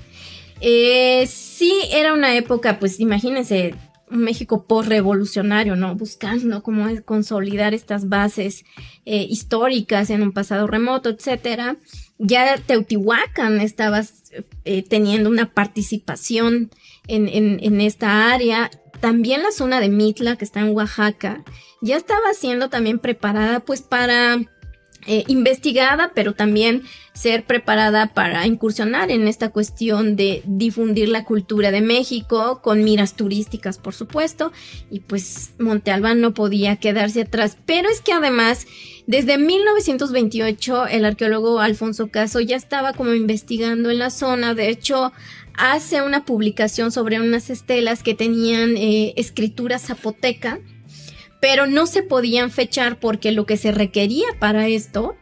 [0.60, 3.76] Eh, sí, era una época, pues imagínense,
[4.12, 5.96] un México post-revolucionario, ¿no?
[5.96, 8.66] Buscando cómo consolidar estas bases
[9.06, 11.78] eh, históricas en un pasado remoto, etcétera
[12.20, 14.02] ya Teotihuacán estaba
[14.90, 16.72] teniendo una participación
[17.08, 18.70] en, esta área.
[19.04, 21.44] También la zona de Mitla, que está en Oaxaca,
[21.82, 24.38] ya estaba siendo también preparada pues para
[25.06, 31.72] eh, investigada, pero también ser preparada para incursionar en esta cuestión de difundir la cultura
[31.72, 34.54] de México con miras turísticas, por supuesto,
[34.90, 38.68] y pues Monte Albán no podía quedarse atrás, pero es que además
[39.06, 45.12] desde 1928 el arqueólogo Alfonso Caso ya estaba como investigando en la zona, de hecho
[45.58, 50.60] hace una publicación sobre unas estelas que tenían eh, escritura zapoteca,
[51.40, 55.16] pero no se podían fechar porque lo que se requería para esto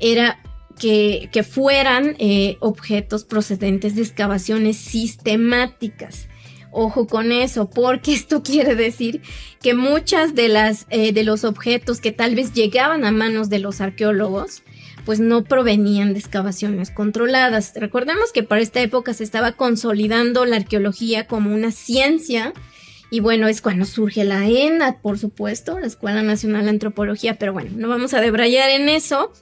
[0.00, 0.40] era
[0.78, 6.28] que, fueran eh, objetos procedentes de excavaciones sistemáticas.
[6.70, 9.22] Ojo con eso, porque esto quiere decir
[9.60, 13.58] que muchas de las eh, de los objetos que tal vez llegaban a manos de
[13.58, 14.62] los arqueólogos,
[15.08, 17.72] pues no provenían de excavaciones controladas.
[17.74, 22.52] Recordemos que para esta época se estaba consolidando la arqueología como una ciencia
[23.10, 27.54] y bueno, es cuando surge la ENA, por supuesto, la Escuela Nacional de Antropología, pero
[27.54, 29.32] bueno, no vamos a debrayar en eso.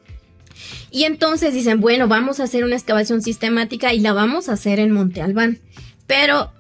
[0.93, 4.79] Y entonces dicen, bueno, vamos a hacer una excavación sistemática y la vamos a hacer
[4.79, 5.59] en Monte Albán.
[6.07, 6.53] Pero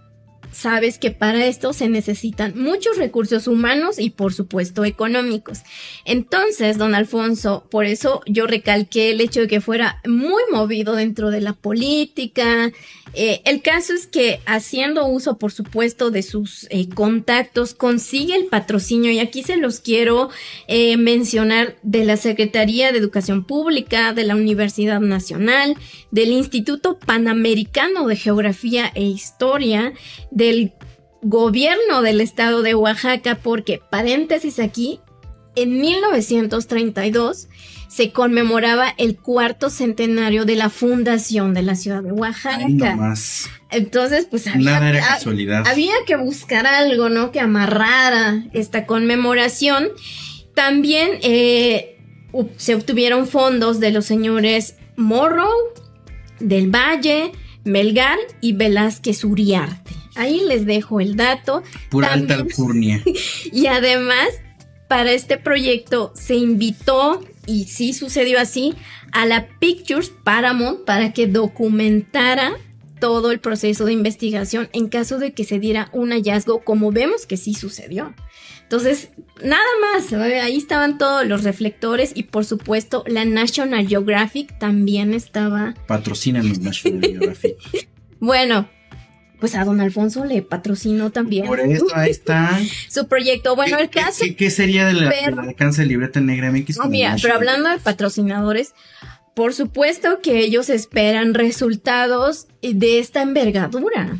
[0.56, 5.60] sabes que para esto se necesitan muchos recursos humanos y por supuesto económicos.
[6.04, 11.30] Entonces, don Alfonso, por eso yo recalqué el hecho de que fuera muy movido dentro
[11.30, 12.72] de la política.
[13.12, 18.46] Eh, el caso es que haciendo uso, por supuesto, de sus eh, contactos, consigue el
[18.46, 20.30] patrocinio y aquí se los quiero
[20.68, 25.76] eh, mencionar de la Secretaría de Educación Pública, de la Universidad Nacional,
[26.10, 29.92] del Instituto Panamericano de Geografía e Historia,
[30.46, 30.72] del
[31.22, 35.00] gobierno del estado de Oaxaca, porque, paréntesis aquí,
[35.56, 37.48] en 1932
[37.88, 43.14] se conmemoraba el cuarto centenario de la fundación de la ciudad de Oaxaca.
[43.70, 44.76] Entonces, pues había,
[45.64, 47.32] había que buscar algo, ¿no?
[47.32, 49.88] Que amarrara esta conmemoración.
[50.54, 51.98] También eh,
[52.56, 55.50] se obtuvieron fondos de los señores Morrow,
[56.38, 57.32] del Valle,
[57.64, 59.95] Melgar y Velázquez Uriarte.
[60.16, 61.62] Ahí les dejo el dato.
[61.90, 63.02] Pura alta alcurnia.
[63.52, 64.28] y además,
[64.88, 68.74] para este proyecto se invitó, y sí sucedió así,
[69.12, 72.56] a la Pictures Paramount para que documentara
[73.00, 77.26] todo el proceso de investigación en caso de que se diera un hallazgo, como vemos
[77.26, 78.14] que sí sucedió.
[78.62, 79.10] Entonces,
[79.42, 85.74] nada más, ahí estaban todos los reflectores y por supuesto la National Geographic también estaba...
[85.86, 87.56] Patrocinan los National Geographic.
[88.18, 88.68] bueno,
[89.40, 91.46] pues a don Alfonso le patrocinó también.
[91.46, 92.58] Por eso, ahí está.
[92.88, 93.56] Su proyecto.
[93.56, 94.24] Bueno, el caso.
[94.36, 95.08] ¿Qué, sería del
[95.38, 96.78] alcance de libreta negra MX?
[96.78, 98.74] No, mira, pero hablando de patrocinadores,
[99.34, 104.16] por supuesto que ellos esperan resultados de esta envergadura.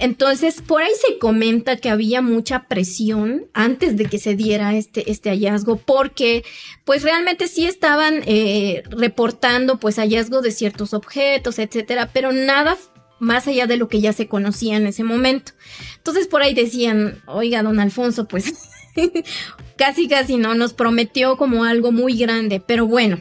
[0.00, 5.10] Entonces, por ahí se comenta que había mucha presión antes de que se diera este,
[5.10, 6.42] este hallazgo, porque
[6.84, 12.78] pues realmente sí estaban eh, reportando pues hallazgo de ciertos objetos, etcétera, pero nada
[13.20, 15.52] más allá de lo que ya se conocía en ese momento.
[15.96, 18.54] Entonces por ahí decían, oiga, don Alfonso, pues
[19.76, 23.20] casi casi no, nos prometió como algo muy grande, pero bueno.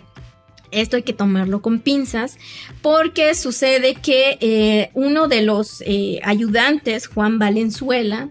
[0.71, 2.37] Esto hay que tomarlo con pinzas
[2.83, 8.29] porque sucede que eh, uno de los eh, ayudantes, Juan Valenzuela,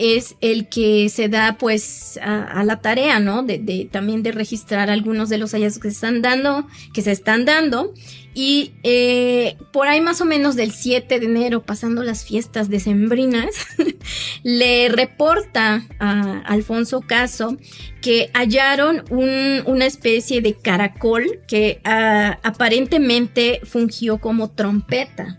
[0.00, 3.42] es el que se da pues a, la tarea, ¿no?
[3.42, 7.12] De, de, también de registrar algunos de los hallazgos que se están dando, que se
[7.12, 7.92] están dando
[8.32, 13.50] y eh, por ahí más o menos del 7 de enero, pasando las fiestas decembrinas,
[14.44, 17.56] le reporta a Alfonso Caso
[18.00, 25.36] que hallaron una especie de caracol que ah, aparentemente fungió como trompeta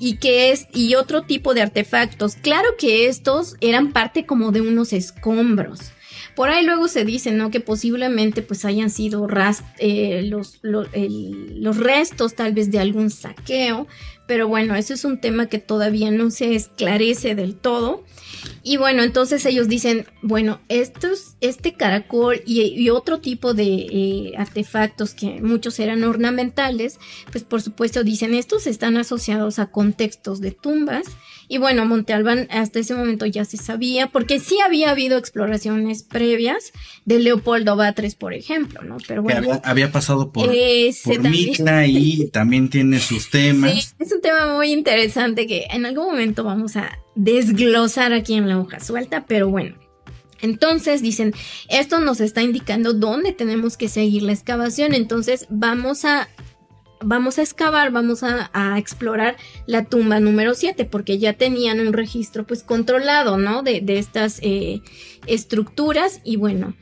[0.00, 2.34] y que es y otro tipo de artefactos.
[2.34, 5.92] Claro que estos eran parte como de unos escombros.
[6.34, 7.50] Por ahí luego se dice, ¿no?
[7.50, 9.28] Que posiblemente pues hayan sido
[9.78, 13.86] eh, los, los restos tal vez de algún saqueo,
[14.26, 18.04] pero bueno, eso es un tema que todavía no se esclarece del todo.
[18.62, 25.14] Y bueno, entonces ellos dicen, bueno, estos, este caracol y, otro tipo de eh, artefactos
[25.14, 26.98] que muchos eran ornamentales,
[27.30, 31.06] pues por supuesto dicen, estos están asociados a contextos de tumbas.
[31.52, 36.04] Y bueno, Monte Albán hasta ese momento ya se sabía, porque sí había habido exploraciones
[36.04, 36.72] previas
[37.04, 38.98] de Leopoldo Batres, por ejemplo, ¿no?
[39.08, 39.60] Pero bueno.
[39.64, 43.72] había, pasado por, por Mitla y también tiene sus temas.
[43.72, 48.48] Sí, es un tema muy interesante que en algún momento vamos a desglosar aquí en
[48.48, 49.74] la hoja suelta, pero bueno.
[50.42, 51.34] Entonces dicen,
[51.68, 56.28] esto nos está indicando dónde tenemos que seguir la excavación, entonces vamos a
[57.02, 59.36] vamos a excavar, vamos a, explorar
[59.66, 63.62] la tumba número 7, porque ya tenían un registro pues controlado, ¿no?
[63.62, 64.82] De, estas eh,
[65.26, 66.74] estructuras y bueno,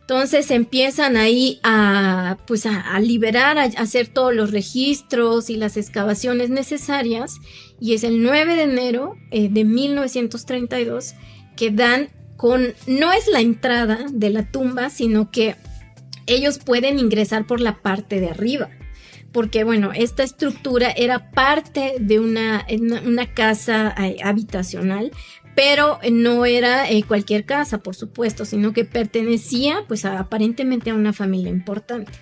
[0.00, 6.50] entonces empiezan ahí a, pues a, liberar, a, hacer todos los registros y las excavaciones
[6.50, 7.36] necesarias.
[7.80, 11.14] Y es el 9 de enero eh, de 1932
[11.56, 15.56] que dan con, no es la entrada de la tumba, sino que
[16.26, 18.68] ellos pueden ingresar por la parte de arriba.
[19.34, 22.64] Porque bueno, esta estructura era parte de una,
[23.04, 25.10] una casa eh, habitacional,
[25.54, 31.12] pero no era eh, cualquier casa, por supuesto, sino que pertenecía pues aparentemente a una
[31.12, 32.12] familia importante.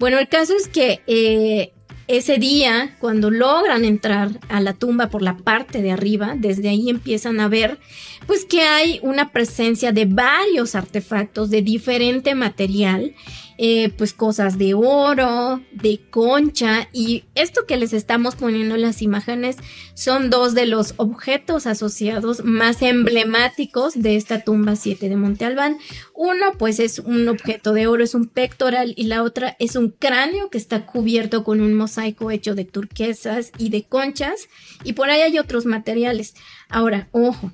[0.00, 1.72] Bueno, el caso es que eh,
[2.06, 6.90] ese día, cuando logran entrar a la tumba por la parte de arriba, desde ahí
[6.90, 7.78] empiezan a ver
[8.26, 13.14] pues que hay una presencia de varios artefactos de diferente material
[13.58, 19.02] eh, pues cosas de oro, de concha y esto que les estamos poniendo en las
[19.02, 19.56] imágenes
[19.94, 25.78] son dos de los objetos asociados más emblemáticos de esta tumba 7 de Monte Albán.
[26.14, 29.90] Uno pues es un objeto de oro, es un pectoral y la otra es un
[29.90, 34.48] cráneo que está cubierto con un mosaico hecho de turquesas y de conchas
[34.82, 36.34] y por ahí hay otros materiales.
[36.68, 37.52] Ahora, ojo,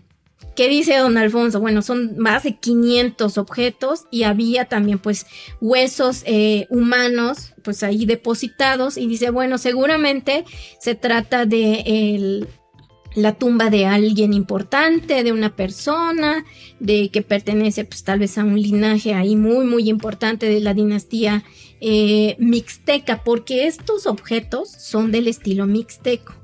[0.57, 1.61] ¿Qué dice don Alfonso?
[1.61, 5.27] Bueno, son más de 500 objetos y había también pues
[5.61, 10.45] huesos eh, humanos pues ahí depositados y dice, bueno, seguramente
[10.79, 12.47] se trata de
[13.15, 16.45] la tumba de alguien importante, de una persona,
[16.79, 20.75] de que pertenece pues tal vez a un linaje ahí muy muy importante de la
[20.75, 21.45] dinastía
[21.81, 26.40] eh, mixteca, porque estos objetos son del estilo mixteco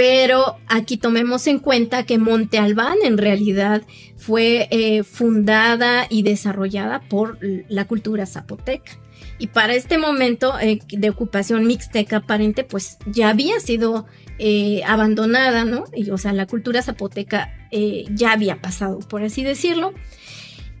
[0.00, 3.82] Pero aquí tomemos en cuenta que Monte Albán en realidad
[4.16, 8.92] fue eh, fundada y desarrollada por la cultura zapoteca.
[9.36, 14.06] Y para este momento eh, de ocupación mixteca aparente, pues ya había sido
[14.38, 15.84] eh, abandonada, ¿no?
[15.94, 19.92] Y, o sea, la cultura zapoteca ya había pasado, por así decirlo.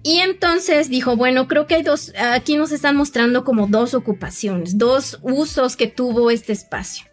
[0.02, 4.78] Y entonces dijo, bueno, creo que hay dos, aquí nos están mostrando como dos ocupaciones,
[4.78, 7.09] dos usos que tuvo este espacio.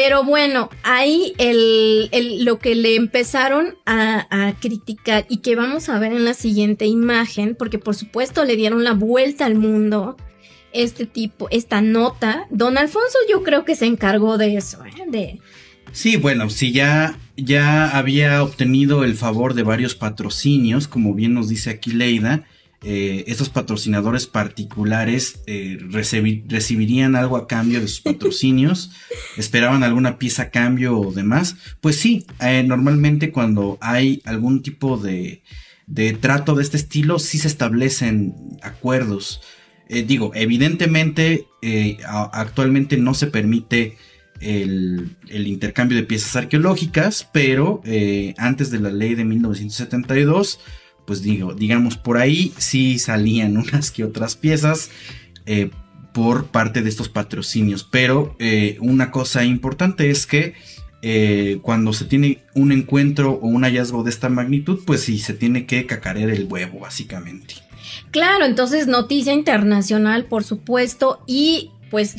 [0.00, 5.98] Pero bueno, ahí el, lo que le empezaron a, a, criticar y que vamos a
[5.98, 10.16] ver en la siguiente imagen, porque por supuesto le dieron la vuelta al mundo,
[10.72, 15.02] este tipo, esta nota, don Alfonso yo creo que se encargó de eso, ¿eh?
[15.08, 15.40] de,
[15.90, 21.48] Sí, bueno, si ya, ya había obtenido el favor de varios patrocinios, como bien nos
[21.48, 22.44] dice aquí Leida,
[22.82, 28.92] eh, estos patrocinadores particulares eh, recibirían algo a cambio de sus patrocinios,
[29.36, 31.56] esperaban alguna pieza a cambio o demás.
[31.80, 35.42] Pues sí, eh, normalmente cuando hay algún tipo de,
[35.86, 39.40] de trato de este estilo, sí se establecen acuerdos.
[39.88, 41.46] digo, evidentemente
[42.32, 43.96] actualmente no se permite
[44.40, 50.60] el, intercambio de piezas arqueológicas, pero eh, antes de la ley de 1972,
[51.08, 54.90] pues digo, digamos por ahí sí salían unas que otras piezas
[55.46, 55.70] eh,
[56.12, 60.54] por parte de estos patrocinios, pero eh, una cosa importante es que
[61.62, 65.64] cuando se tiene un encuentro o un hallazgo de esta magnitud, pues sí, se tiene
[65.64, 67.54] que cacarear el huevo, básicamente.
[68.10, 72.16] Claro, entonces noticia internacional, por supuesto, y pues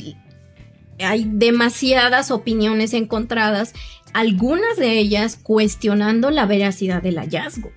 [0.98, 3.74] hay demasiadas opiniones encontradas,
[4.14, 7.70] algunas de ellas cuestionando la veracidad del hallazgo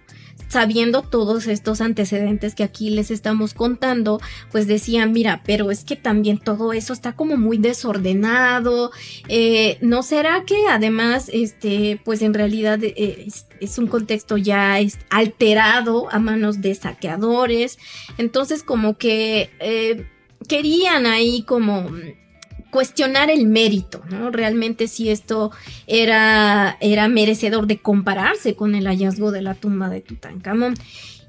[0.53, 4.21] sabiendo todos estos antecedentes que aquí les estamos contando,
[4.51, 8.91] pues decían, mira, pero es que también todo eso está como muy desordenado,
[9.27, 13.27] eh, ¿no será que además, este, pues en realidad eh,
[13.59, 14.77] es, un contexto ya
[15.09, 17.79] alterado a manos de saqueadores?
[18.19, 20.05] Entonces como que eh,
[20.47, 21.89] querían ahí como
[22.73, 24.31] cuestionar el mérito, ¿no?
[24.31, 25.51] Realmente si esto
[25.85, 30.73] era, era merecedor de compararse con el hallazgo de la tumba de Tutankamón.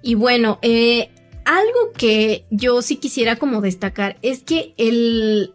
[0.00, 1.10] Y bueno, eh,
[1.44, 5.52] algo que yo sí quisiera como destacar es que el,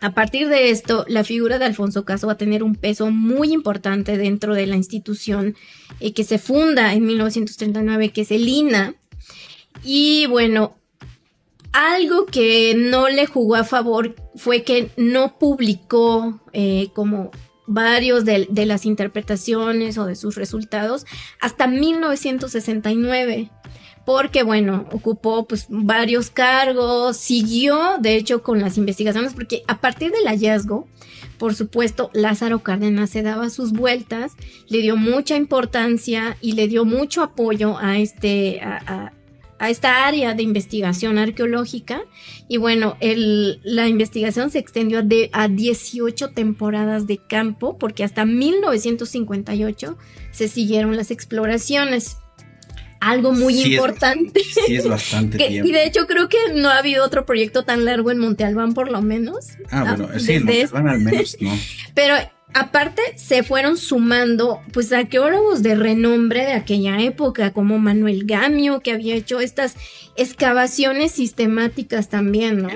[0.00, 3.52] a partir de esto, la figura de Alfonso Caso va a tener un peso muy
[3.52, 5.56] importante dentro de la institución
[6.00, 8.94] eh, que se funda en 1939, que es el INA.
[9.84, 10.78] Y bueno,
[11.72, 17.30] algo que no le jugó a favor fue que no publicó eh, como
[17.66, 21.04] varios de, las interpretaciones o de sus resultados
[21.40, 23.50] hasta 1969
[24.06, 30.10] porque bueno, ocupó pues varios cargos, siguió de hecho con las investigaciones, porque a partir
[30.12, 30.88] del hallazgo,
[31.36, 34.32] por supuesto, Lázaro Cárdenas se daba sus vueltas,
[34.66, 38.62] le dio mucha importancia y le dio mucho apoyo a este,
[39.58, 42.02] a esta área de investigación arqueológica
[42.48, 48.24] y bueno, el, la investigación se extendió de, a 18 temporadas de campo porque hasta
[48.24, 49.98] 1958
[50.30, 52.16] se siguieron las exploraciones.
[53.00, 54.40] Algo muy importante.
[54.40, 55.68] sí, es bastante tiempo.
[55.68, 58.74] Y de hecho creo que no ha habido otro proyecto tan largo en Monte Albán
[58.74, 59.50] por lo menos.
[59.70, 61.56] Ah, bueno, sí, en Monte Albán al menos no.
[61.94, 62.14] Pero
[62.54, 68.92] Aparte, se fueron sumando, pues, arqueólogos de renombre de aquella época, como Manuel Gamio, que
[68.92, 69.76] había hecho estas
[70.16, 72.70] excavaciones sistemáticas también, ¿no?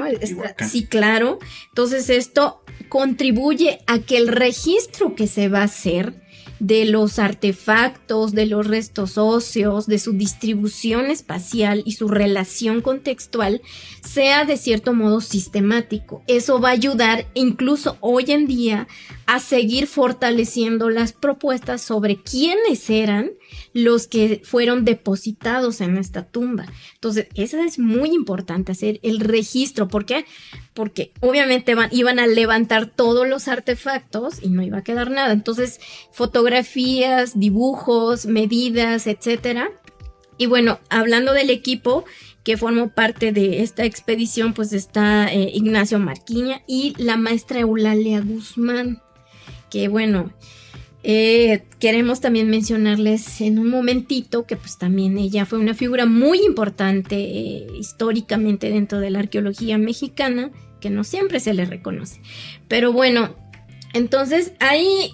[0.69, 1.39] Sí, claro.
[1.69, 6.23] Entonces, esto contribuye a que el registro que se va a hacer
[6.63, 13.63] de los artefactos, de los restos óseos, de su distribución espacial y su relación contextual
[14.01, 16.23] sea de cierto modo sistemático.
[16.29, 18.87] Eso va a ayudar incluso hoy en día
[19.27, 23.33] a seguir fortaleciendo las propuestas sobre quiénes eran
[23.73, 26.67] los que fueron depositados en esta tumba.
[26.95, 29.89] Entonces, eso es muy importante, hacer el registro.
[29.89, 30.25] ¿Por qué?
[30.75, 35.33] Porque obviamente iban a levantar todos los artefactos y no iba a quedar nada.
[35.33, 35.81] Entonces,
[36.13, 39.71] fotografías, dibujos, medidas, etcétera.
[40.39, 42.05] Y bueno, hablando del equipo
[42.43, 48.21] que formó parte de esta expedición, pues está eh, Ignacio Marquiña y la maestra Eulalia
[48.21, 49.01] Guzmán,
[49.71, 50.33] que bueno,
[51.05, 56.45] eh, queremos también mencionarles en un momentito que pues también ella fue una figura muy
[56.45, 60.51] importante eh, históricamente dentro de la arqueología mexicana,
[60.81, 62.21] que no siempre se le reconoce.
[62.69, 63.35] Pero bueno,
[63.95, 65.13] entonces ahí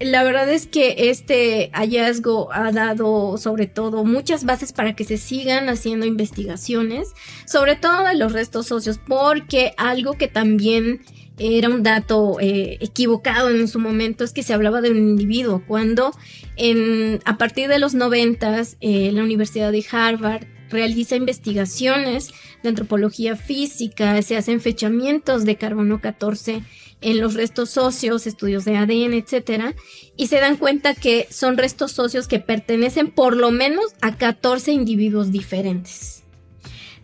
[0.00, 5.16] la verdad es que este hallazgo ha dado sobre todo muchas bases para que se
[5.16, 7.12] sigan haciendo investigaciones,
[7.46, 11.02] sobre todo de los restos óseos, porque algo que también
[11.38, 15.62] era un dato eh, equivocado en su momento, es que se hablaba de un individuo,
[15.66, 16.12] cuando
[16.56, 22.32] en, a partir de los noventas eh, la Universidad de Harvard realiza investigaciones
[22.62, 26.62] de antropología física, se hacen fechamientos de carbono 14
[27.00, 29.74] en los restos óseos, estudios de ADN, etcétera,
[30.16, 34.72] y se dan cuenta que son restos óseos que pertenecen por lo menos a 14
[34.72, 36.23] individuos diferentes.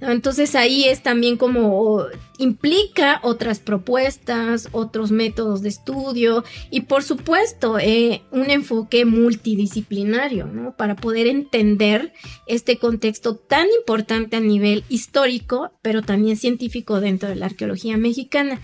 [0.01, 2.07] Entonces ahí es también como
[2.39, 10.75] implica otras propuestas, otros métodos de estudio y por supuesto eh, un enfoque multidisciplinario, ¿no?
[10.75, 12.15] Para poder entender
[12.47, 18.61] este contexto tan importante a nivel histórico, pero también científico dentro de la arqueología mexicana.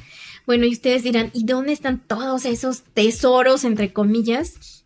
[0.47, 4.85] Bueno, y ustedes dirán, ¿y dónde están todos esos tesoros, entre comillas,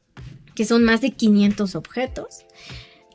[0.54, 2.44] que son más de 500 objetos?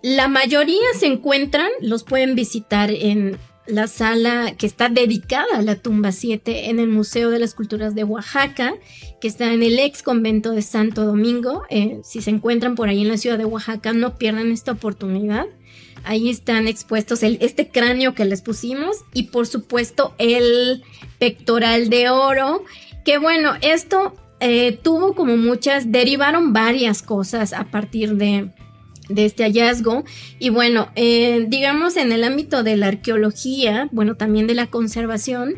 [0.05, 5.77] La mayoría se encuentran, los pueden visitar en la sala que está dedicada a la
[5.77, 8.75] tumba 7 en el Museo de las Culturas de Oaxaca,
[9.19, 11.63] que está en el ex convento de Santo Domingo.
[11.71, 15.47] Eh, si se encuentran por ahí en la ciudad de Oaxaca, no pierdan esta oportunidad.
[16.03, 20.83] Ahí están expuestos el, este cráneo que les pusimos y por supuesto el
[21.17, 22.63] pectoral de oro,
[23.03, 28.51] que bueno, esto eh, tuvo como muchas, derivaron varias cosas a partir de,
[29.09, 30.03] de este hallazgo.
[30.39, 35.55] Y bueno, eh, digamos en el ámbito de la arqueología, bueno, también de la conservación,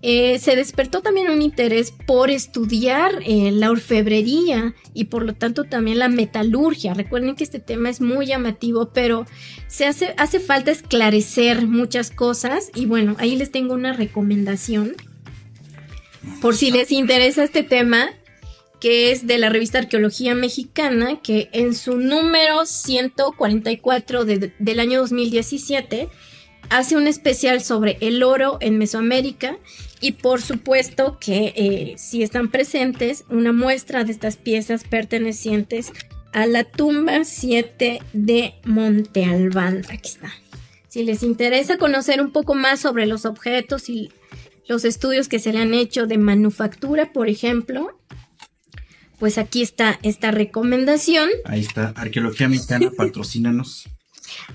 [0.00, 5.64] eh, se despertó también un interés por estudiar eh, la orfebrería y por lo tanto
[5.64, 6.94] también la metalurgia.
[6.94, 9.26] Recuerden que este tema es muy llamativo, pero
[9.66, 14.94] se hace, hace falta esclarecer muchas cosas y bueno, ahí les tengo una recomendación.
[16.40, 18.10] Por si les interesa este tema,
[18.80, 26.08] que es de la revista Arqueología Mexicana, que en su número 144 del año 2017
[26.70, 29.56] hace un especial sobre el oro en Mesoamérica
[30.00, 35.92] y por supuesto que eh, si están presentes una muestra de estas piezas pertenecientes
[36.32, 39.82] a la tumba 7 de Monte Albán.
[39.90, 40.30] Aquí está.
[40.88, 44.10] Si les interesa conocer un poco más sobre los objetos y
[44.68, 47.97] los estudios que se le han hecho de manufactura, por ejemplo,
[49.18, 51.28] pues aquí está esta recomendación.
[51.44, 53.88] Ahí está, Arqueología Mexicana, patrocínanos.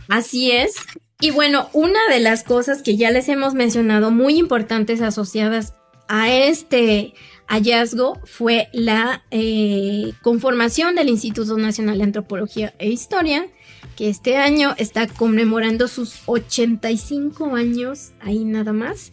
[0.07, 0.75] Así es.
[1.19, 5.73] Y bueno, una de las cosas que ya les hemos mencionado muy importantes asociadas
[6.07, 7.13] a este
[7.47, 13.47] hallazgo fue la eh, conformación del Instituto Nacional de Antropología e Historia,
[13.95, 19.11] que este año está conmemorando sus 85 años, ahí nada más.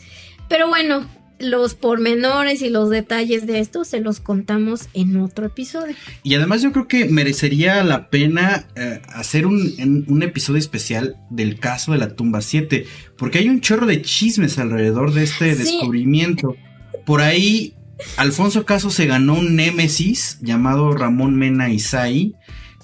[0.48, 1.06] Pero bueno,
[1.40, 5.94] los pormenores y los detalles de esto se los contamos en otro episodio.
[6.22, 11.58] Y además yo creo que merecería la pena eh, hacer un, un, episodio especial del
[11.58, 12.86] caso de la tumba 7,
[13.16, 16.56] porque hay un chorro de chismes alrededor de este descubrimiento.
[17.06, 17.74] Por ahí,
[18.16, 22.34] Alfonso Caso se ganó un némesis llamado Ramón Mena Isai,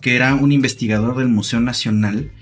[0.01, 2.33] que era un investigador del Museo Nacional,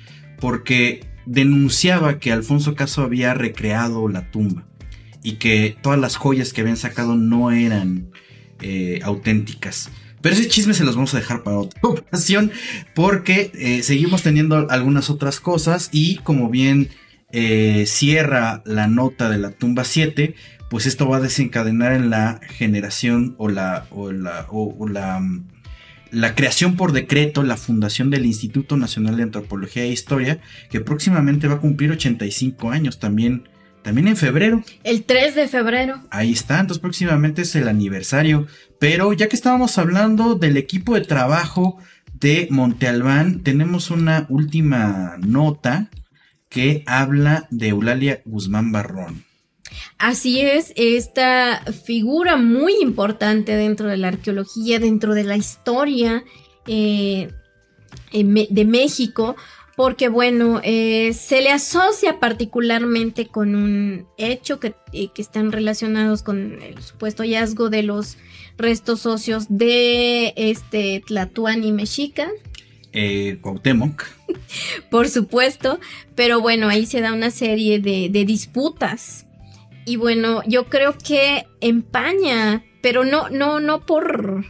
[0.40, 4.66] porque denunciaba que Alfonso Caso había recreado la tumba
[5.24, 8.10] y que todas las joyas que habían sacado no eran
[8.60, 9.90] eh, auténticas.
[10.20, 12.52] Pero ese chisme se los vamos a dejar para otra ocasión
[12.94, 16.90] porque eh, seguimos teniendo algunas otras cosas y como bien
[17.32, 20.34] eh, cierra la nota de la tumba 7,
[20.68, 24.46] pues esto va a desencadenar en la generación o la, o la,
[24.90, 25.22] la,
[26.10, 31.48] la creación por decreto, la fundación del Instituto Nacional de Antropología e Historia, que próximamente
[31.48, 33.48] va a cumplir 85 años también
[33.84, 34.64] también en febrero.
[34.82, 36.02] El 3 de febrero.
[36.10, 38.48] Ahí está, entonces próximamente es el aniversario.
[38.80, 41.78] Pero ya que estábamos hablando del equipo de trabajo
[42.14, 45.90] de Monte Albán, tenemos una última nota
[46.48, 49.24] que habla de Eulalia Guzmán Barrón.
[49.98, 56.24] Así es, esta figura muy importante dentro de la arqueología, dentro de la historia
[56.66, 57.30] eh,
[58.12, 59.36] de México,
[59.76, 66.22] porque bueno, eh, se le asocia particularmente con un hecho que, eh, que, están relacionados
[66.22, 68.16] con el supuesto hallazgo de los
[68.56, 72.30] restos óseos de este Tlatuani Mexica.
[72.92, 74.04] Eh, Cuauhtémoc.
[74.90, 75.80] Por supuesto,
[76.14, 79.26] pero bueno, ahí se da una serie de, de disputas.
[79.86, 84.46] Y bueno, yo creo que empaña, pero no, no, no por,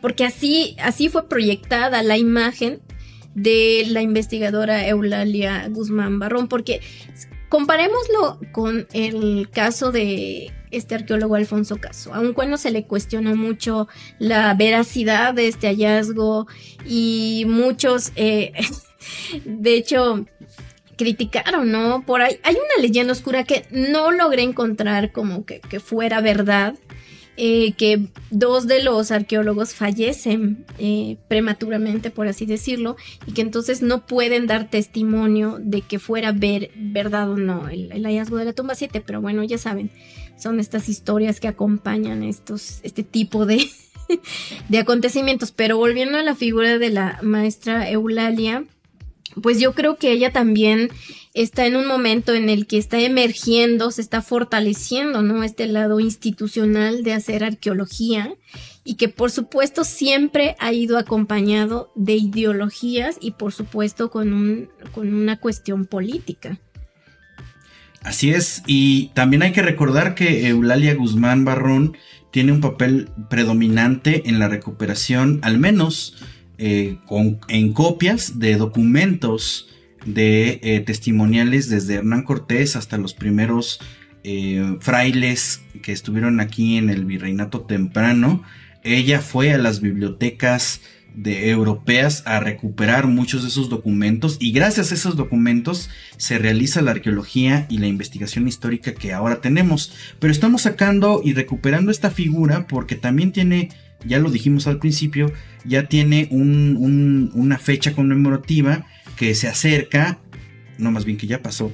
[0.00, 2.80] porque así, así fue proyectada la imagen
[3.34, 6.80] de la investigadora Eulalia Guzmán Barrón, porque
[7.48, 13.88] comparémoslo con el caso de este arqueólogo Alfonso Caso, aun cuando se le cuestiona mucho
[14.18, 16.46] la veracidad de este hallazgo
[16.86, 18.52] y muchos, eh,
[19.44, 20.26] de hecho,
[20.96, 22.04] criticaron, ¿no?
[22.04, 26.74] Por ahí hay una leyenda oscura que no logré encontrar como que, que fuera verdad
[27.42, 32.96] eh, que dos de los arqueólogos fallecen eh, prematuramente, por así decirlo,
[33.26, 38.04] y que entonces no pueden dar testimonio de que fuera ver, verdad o no el,
[38.04, 39.90] hallazgo de la tumba 7, pero bueno, ya saben,
[40.36, 43.66] son estas historias que acompañan estos, este tipo de,
[44.68, 45.50] de acontecimientos.
[45.50, 48.66] Pero volviendo a la figura de la maestra Eulalia,
[49.42, 50.90] pues yo creo que ella también
[51.34, 55.44] está en un momento en el que está emergiendo, se está fortaleciendo, ¿no?
[55.44, 58.34] Este lado institucional de hacer arqueología
[58.84, 64.68] y que por supuesto siempre ha ido acompañado de ideologías y por supuesto con, un,
[64.92, 66.58] con una cuestión política.
[68.02, 71.96] Así es, y también hay que recordar que Eulalia Guzmán Barrón
[72.30, 76.16] tiene un papel predominante en la recuperación, al menos
[76.62, 76.98] eh,
[77.48, 79.70] en copias de documentos
[80.04, 83.80] de eh, testimoniales desde Hernán Cortés hasta los primeros
[84.24, 88.42] eh, frailes que estuvieron aquí en el virreinato temprano.
[88.82, 90.82] Ella fue a las bibliotecas
[91.14, 95.88] de europeas a recuperar muchos de esos documentos y gracias a esos documentos
[96.18, 99.94] se realiza la arqueología y la investigación histórica que ahora tenemos.
[100.18, 103.70] Pero estamos sacando y recuperando esta figura porque también tiene
[104.04, 105.32] ya lo dijimos al principio,
[105.64, 108.86] ya tiene una fecha conmemorativa
[109.16, 110.18] que se acerca,
[110.78, 111.72] no más bien que ya pasó.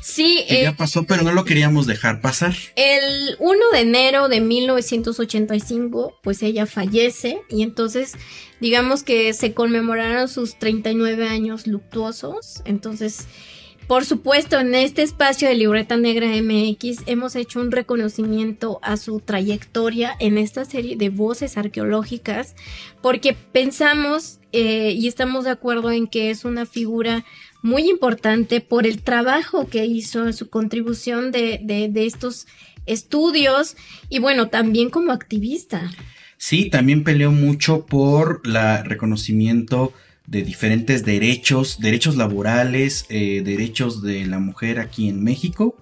[0.00, 2.54] Sí, que ya eh, pasó, pero no lo queríamos dejar pasar.
[2.76, 8.14] El 1 de enero de 1985, pues ella fallece y entonces
[8.60, 13.26] digamos que se conmemoraron sus 39 años luctuosos, entonces
[13.90, 19.18] por supuesto, en este espacio de Libreta Negra MX hemos hecho un reconocimiento a su
[19.18, 22.54] trayectoria en esta serie de voces arqueológicas,
[23.02, 27.24] porque pensamos eh, y estamos de acuerdo en que es una figura
[27.62, 32.46] muy importante por el trabajo que hizo, su contribución de, de estos
[32.86, 33.76] estudios
[34.08, 35.90] y bueno, también como activista.
[36.36, 39.92] Sí, también peleó mucho por el reconocimiento
[40.30, 45.76] de diferentes derechos, derechos laborales, eh, derechos de la mujer aquí en México.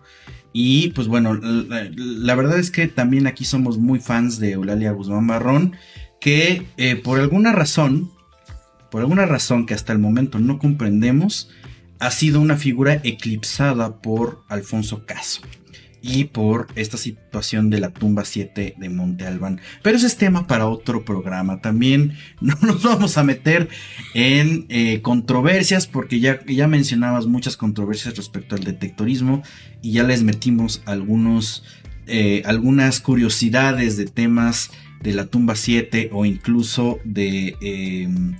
[0.54, 5.26] Y pues bueno, la, verdad es que también aquí somos muy fans de Eulalia Guzmán
[5.26, 5.76] Barrón,
[6.18, 8.10] que eh, por alguna razón,
[8.90, 11.50] por alguna razón que hasta el momento no comprendemos,
[12.00, 15.42] ha sido una figura eclipsada por Alfonso Caso
[16.08, 19.60] y por esta situación de la tumba 7 de Monte Albán.
[19.82, 21.60] Pero ese es tema para otro programa.
[21.60, 23.68] También no nos vamos a meter
[24.14, 29.42] en eh, controversias porque ya, ya mencionabas muchas controversias respecto al detectorismo
[29.82, 31.64] y ya les metimos algunos,
[32.06, 34.70] eh, algunas curiosidades de temas
[35.02, 37.54] de la tumba 7 o incluso de...
[37.60, 38.34] Em,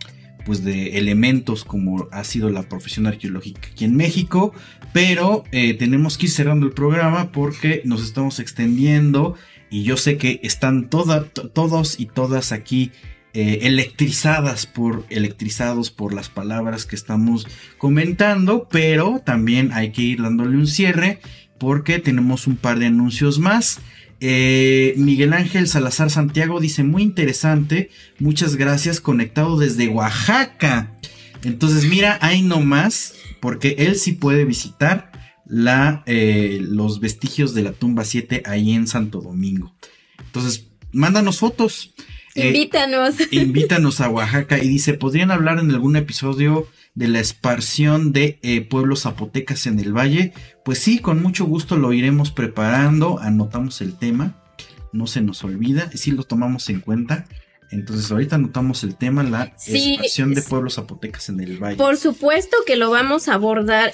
[0.48, 4.54] pues de elementos como ha sido la profesión arqueológica aquí en México,
[4.94, 9.34] pero eh, tenemos que ir cerrando el programa porque nos estamos extendiendo
[9.68, 12.92] y yo sé que están todos y todas aquí
[13.34, 17.46] eh, electrizadas por electrizados por las palabras que estamos
[17.76, 21.20] comentando, pero también hay que ir dándole un cierre
[21.58, 23.80] porque tenemos un par de anuncios más.
[24.20, 30.98] Eh, Miguel Ángel Salazar Santiago dice muy interesante, muchas gracias, conectado desde Oaxaca.
[31.44, 35.12] Entonces mira, ahí nomás, porque él sí puede visitar
[35.46, 39.74] la, eh, los vestigios de la tumba 7 ahí en Santo Domingo.
[40.26, 41.94] Entonces, mándanos fotos.
[42.34, 43.14] Eh, invítanos.
[43.30, 46.68] invítanos a Oaxaca y dice, ¿podrían hablar en algún episodio
[46.98, 50.32] de la esparción de eh, pueblos zapotecas en el valle.
[50.64, 54.42] Pues sí, con mucho gusto lo iremos preparando, anotamos el tema,
[54.92, 57.26] no se nos olvida, sí lo tomamos en cuenta.
[57.70, 61.76] Entonces ahorita anotamos el tema, la esparción de pueblos zapotecas en el valle.
[61.76, 63.92] Por supuesto que lo vamos a abordar.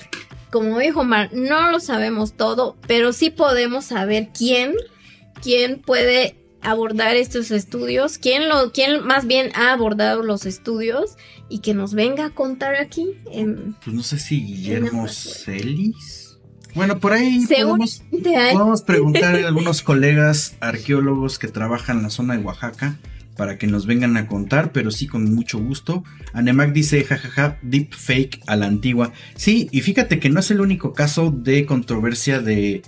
[0.50, 4.72] Como dijo Mar, no lo sabemos todo, pero sí podemos saber quién,
[5.42, 11.16] quién puede abordar estos estudios, quién lo, quién más bien ha abordado los estudios
[11.48, 13.10] y que nos venga a contar aquí.
[13.24, 16.38] pues no sé si Guillermo Celis.
[16.74, 22.36] Bueno, por ahí podemos, podemos, preguntar a algunos colegas arqueólogos que trabajan en la zona
[22.36, 22.98] de Oaxaca
[23.36, 26.04] para que nos vengan a contar, pero sí con mucho gusto.
[26.32, 29.12] Anemac dice, jajaja, deep fake a la antigua.
[29.36, 32.82] Sí, y fíjate que no es el único caso de controversia de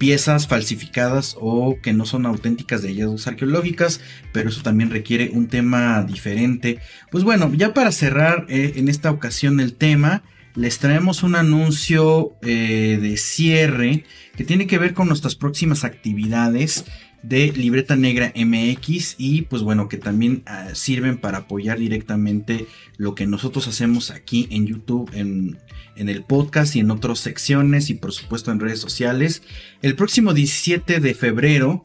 [0.00, 4.00] piezas falsificadas o que no son auténticas de hallazgos arqueológicas,
[4.32, 6.78] pero eso también requiere un tema diferente.
[7.10, 10.22] Pues bueno, ya para cerrar eh, en esta ocasión el tema,
[10.54, 14.04] les traemos un anuncio eh, de cierre
[14.36, 16.86] que tiene que ver con nuestras próximas actividades
[17.22, 22.66] de Libreta Negra MX y pues bueno que también ah, sirven para apoyar directamente
[22.96, 25.58] lo que nosotros hacemos aquí en YouTube, en,
[26.00, 29.42] en, el podcast y en otras secciones y por supuesto en redes sociales.
[29.82, 31.84] El próximo 17 de febrero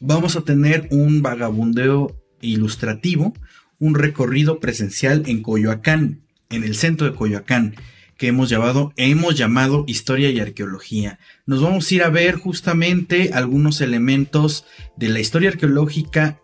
[0.00, 3.32] vamos a tener un vagabundeo ilustrativo,
[3.78, 7.74] un recorrido presencial en Coyoacán, en el centro de Coyoacán,
[8.16, 11.18] que hemos llamado, hemos llamado Historia y Arqueología.
[11.46, 14.64] Nos vamos a ir a ver justamente algunos elementos
[14.96, 16.40] de la historia arqueológica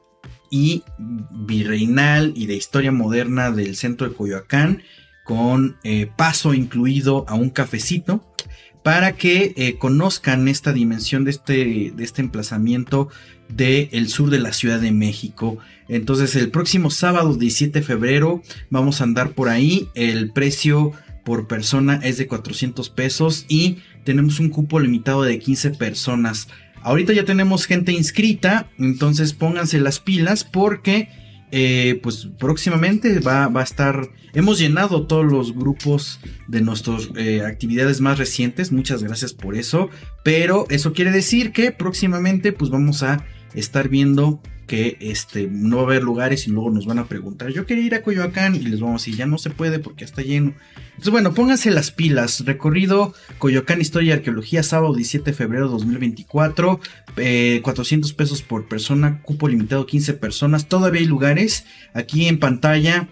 [0.51, 0.83] y
[1.31, 4.83] virreinal y de historia moderna del centro de Coyoacán,
[5.25, 8.25] con eh, paso incluido a un cafecito
[8.83, 13.09] para que eh, conozcan esta dimensión de este, de este emplazamiento
[13.49, 15.59] del sur de la Ciudad de México.
[15.89, 19.89] Entonces el próximo sábado 17 de febrero vamos a andar por ahí.
[19.95, 20.93] El precio
[21.25, 26.49] por persona es de 400 pesos y tenemos un cupo limitado de 15 personas.
[26.83, 31.09] Ahorita ya tenemos gente inscrita, entonces pónganse las pilas porque
[31.53, 37.43] eh, pues próximamente va, va, a estar, hemos llenado todos los grupos de nuestras eh,
[37.45, 39.91] actividades más recientes, muchas gracias por eso,
[40.23, 43.25] pero eso quiere decir que próximamente pues vamos a
[43.55, 44.41] estar viendo
[44.71, 47.87] que este, no va a haber lugares y luego nos van a preguntar, yo quería
[47.87, 50.55] ir a Coyoacán y les vamos a decir, ya no se puede porque está lleno.
[50.91, 52.45] Entonces, bueno, pónganse las pilas.
[52.47, 56.79] Recorrido Coyoacán Historia y Arqueología, sábado 17 de febrero 2024,
[57.63, 60.69] 400 eh, pesos por persona, cupo limitado 15 personas.
[60.69, 61.67] Todavía hay lugares.
[61.93, 63.09] Aquí en pantalla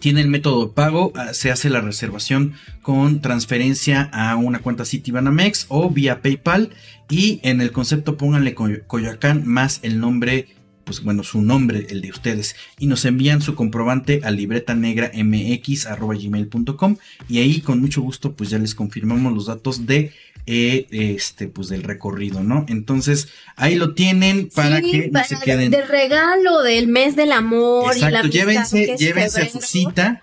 [0.00, 4.84] tiene el método de pago, ah, se hace la reservación con transferencia a una cuenta
[4.84, 6.70] Citibanamex o vía PayPal
[7.08, 10.48] y en el concepto pónganle Coyoacán más el nombre
[10.84, 15.10] pues bueno, su nombre, el de ustedes, y nos envían su comprobante a libreta negra
[15.14, 16.96] mx@gmail.com
[17.28, 20.12] y ahí con mucho gusto pues ya les confirmamos los datos de
[20.46, 22.66] eh, este pues del recorrido, ¿no?
[22.68, 25.70] Entonces ahí lo tienen para que no se queden.
[25.70, 30.22] de regalo del mes del amor Exacto, y la llévense, llévense a su cita,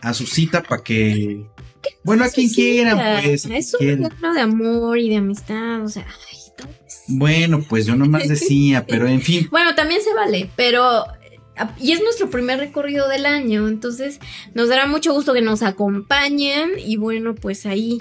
[0.00, 1.44] a su cita para que
[2.04, 3.46] bueno, a quien quieran, pues.
[3.46, 6.06] Es un regalo de amor y de amistad, o sea,
[7.08, 9.48] bueno, pues yo nomás decía, pero en fin.
[9.50, 11.04] Bueno, también se vale, pero
[11.80, 14.20] y es nuestro primer recorrido del año, entonces
[14.54, 17.98] nos dará mucho gusto que nos acompañen y bueno, pues ahí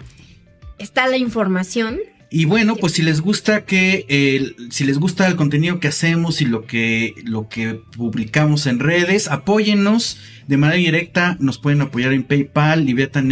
[0.77, 1.99] está la información.
[2.29, 6.45] Y bueno, pues si les gusta que si les gusta el contenido que hacemos y
[6.45, 12.25] lo que lo que publicamos en redes, apóyennos de manera directa, nos pueden apoyar en
[12.25, 13.23] PayPal, gmail.com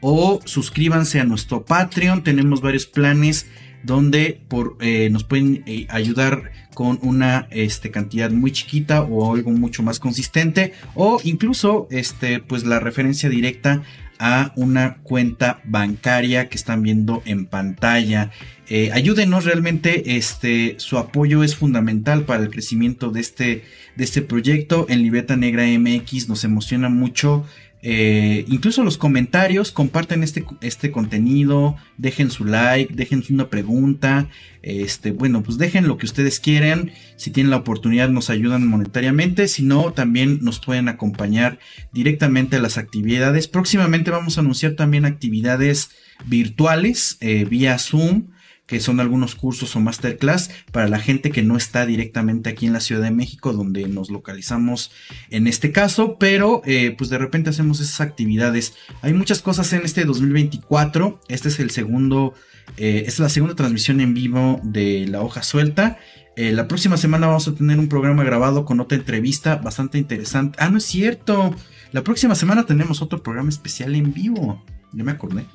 [0.00, 2.22] o suscríbanse a nuestro Patreon.
[2.22, 3.46] Tenemos varios planes
[3.82, 9.50] donde por, eh, nos pueden eh, ayudar con una este, cantidad muy chiquita o algo
[9.50, 13.82] mucho más consistente o incluso este, pues la referencia directa
[14.18, 18.30] a una cuenta bancaria que están viendo en pantalla.
[18.68, 23.64] Eh, ayúdenos realmente, este, su apoyo es fundamental para el crecimiento de este,
[23.96, 24.86] de este proyecto.
[24.88, 27.46] En Libreta Negra MX nos emociona mucho
[27.82, 34.28] eh, incluso los comentarios, comparten este, este contenido, dejen su like, dejen una pregunta,
[34.62, 39.46] este, bueno, pues dejen lo que ustedes quieran, si tienen la oportunidad nos ayudan monetariamente,
[39.48, 41.58] si no, también nos pueden acompañar
[41.92, 43.46] directamente a las actividades.
[43.48, 45.90] Próximamente vamos a anunciar también actividades
[46.26, 48.28] virtuales eh, vía Zoom
[48.68, 52.74] que son algunos cursos o masterclass para la gente que no está directamente aquí en
[52.74, 54.92] la Ciudad de México, donde nos localizamos
[55.30, 58.74] en este caso, pero eh, pues de repente hacemos esas actividades.
[59.00, 62.34] Hay muchas cosas en este 2024, este es el segundo,
[62.76, 65.98] eh, es la segunda transmisión en vivo de La Hoja Suelta.
[66.36, 70.58] Eh, la próxima semana vamos a tener un programa grabado con otra entrevista bastante interesante.
[70.60, 71.54] Ah, no es cierto.
[71.90, 74.62] La próxima semana tenemos otro programa especial en vivo.
[74.92, 75.46] Ya me acordé.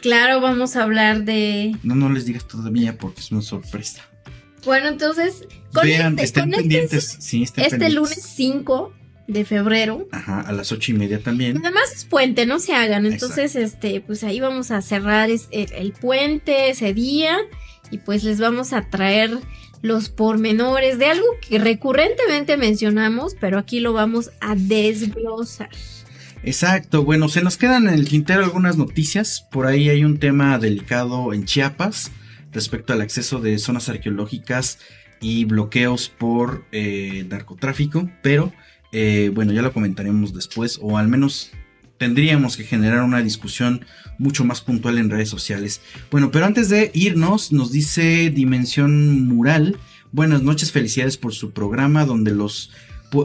[0.00, 1.76] Claro, vamos a hablar de.
[1.82, 4.02] No, no les digas todavía porque es una sorpresa.
[4.64, 5.46] Bueno, entonces,
[5.82, 7.16] Vean, estén pendientes.
[7.20, 8.92] Sí, este lunes 5
[9.28, 10.08] de febrero.
[10.10, 11.58] Ajá, a las ocho y media también.
[11.58, 13.06] Además es puente, no se hagan.
[13.06, 17.38] Entonces, este, pues ahí vamos a cerrar el, puente ese día.
[17.90, 19.38] Y pues les vamos a traer
[19.80, 25.70] los pormenores de algo que recurrentemente mencionamos, pero aquí lo vamos a desglosar.
[26.42, 29.46] Exacto, bueno, se nos quedan en el tintero algunas noticias.
[29.50, 32.10] Por ahí hay un tema delicado en Chiapas
[32.52, 34.78] respecto al acceso de zonas arqueológicas
[35.20, 38.52] y bloqueos por eh, narcotráfico, pero
[38.92, 41.50] eh, bueno, ya lo comentaremos después, o al menos
[41.98, 43.84] tendríamos que generar una discusión
[44.18, 45.80] mucho más puntual en redes sociales.
[46.10, 49.76] Bueno, pero antes de irnos, nos dice Dimensión Mural.
[50.12, 52.70] Buenas noches, felicidades por su programa donde los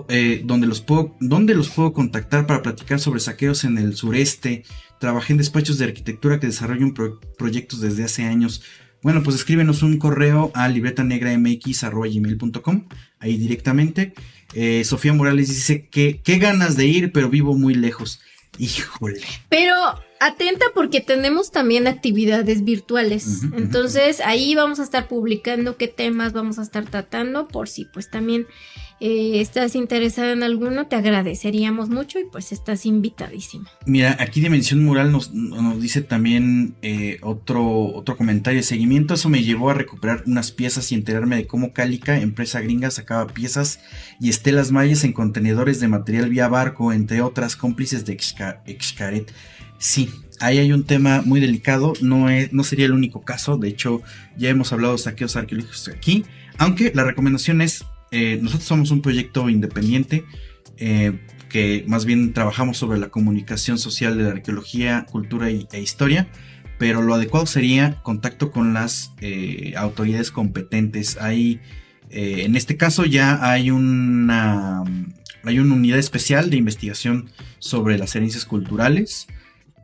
[0.09, 4.63] eh, donde, los puedo, los puedo contactar para platicar sobre saqueos en el sureste.
[4.99, 6.93] Trabajé en despachos de arquitectura que desarrollan
[7.37, 8.63] proyectos desde hace años.
[9.01, 12.87] Bueno, pues escríbenos un correo a libretanegramx.com,
[13.19, 14.13] ahí directamente.
[14.53, 18.21] Eh, Sofía Morales dice que qué ganas de ir, pero vivo muy lejos.
[18.59, 19.21] Híjole.
[19.49, 19.75] Pero
[20.25, 23.43] atenta porque tenemos también actividades virtuales.
[23.55, 28.09] Entonces ahí vamos a estar publicando qué temas vamos a estar tratando por si pues
[28.09, 28.47] también
[29.05, 33.65] eh, estás interesado en alguno, te agradeceríamos mucho y pues estás invitadísimo.
[33.85, 39.15] Mira, aquí Dimensión Mural nos, nos dice también eh, otro, otro comentario de seguimiento.
[39.15, 43.27] Eso me llevó a recuperar unas piezas y enterarme de cómo Cálica, empresa gringa, sacaba
[43.27, 43.81] piezas
[44.21, 49.33] y estelas mayas en contenedores de material vía barco, entre otras cómplices de Excaret.
[49.83, 53.67] Sí, ahí hay un tema muy delicado, no, es, no sería el único caso, de
[53.67, 54.01] hecho
[54.37, 56.23] ya hemos hablado de saqueos arqueológicos aquí,
[56.57, 60.23] aunque la recomendación es, eh, nosotros somos un proyecto independiente,
[60.77, 61.19] eh,
[61.49, 66.29] que más bien trabajamos sobre la comunicación social de la arqueología, cultura e historia,
[66.79, 71.17] pero lo adecuado sería contacto con las eh, autoridades competentes.
[71.19, 71.59] Hay,
[72.09, 74.81] en este caso ya hay una,
[75.43, 77.29] hay una unidad especial de investigación
[77.59, 79.27] sobre las herencias culturales.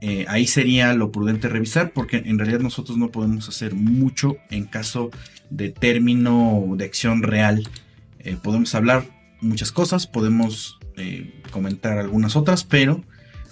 [0.02, 4.66] Eh, ahí sería lo prudente revisar porque en realidad nosotros no podemos hacer mucho en
[4.66, 5.12] caso
[5.50, 7.68] de término de acción real.
[8.20, 9.06] Eh, podemos hablar
[9.42, 13.04] muchas cosas, podemos eh, comentar algunas otras, pero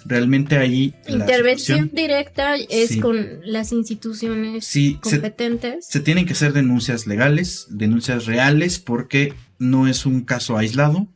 [0.06, 0.94] realmente ahí...
[1.06, 4.72] Intervención directa es con las instituciones
[5.02, 5.86] competentes.
[5.86, 11.08] se tienen que hacer denuncias legales, denuncias reales, porque no es un caso aislado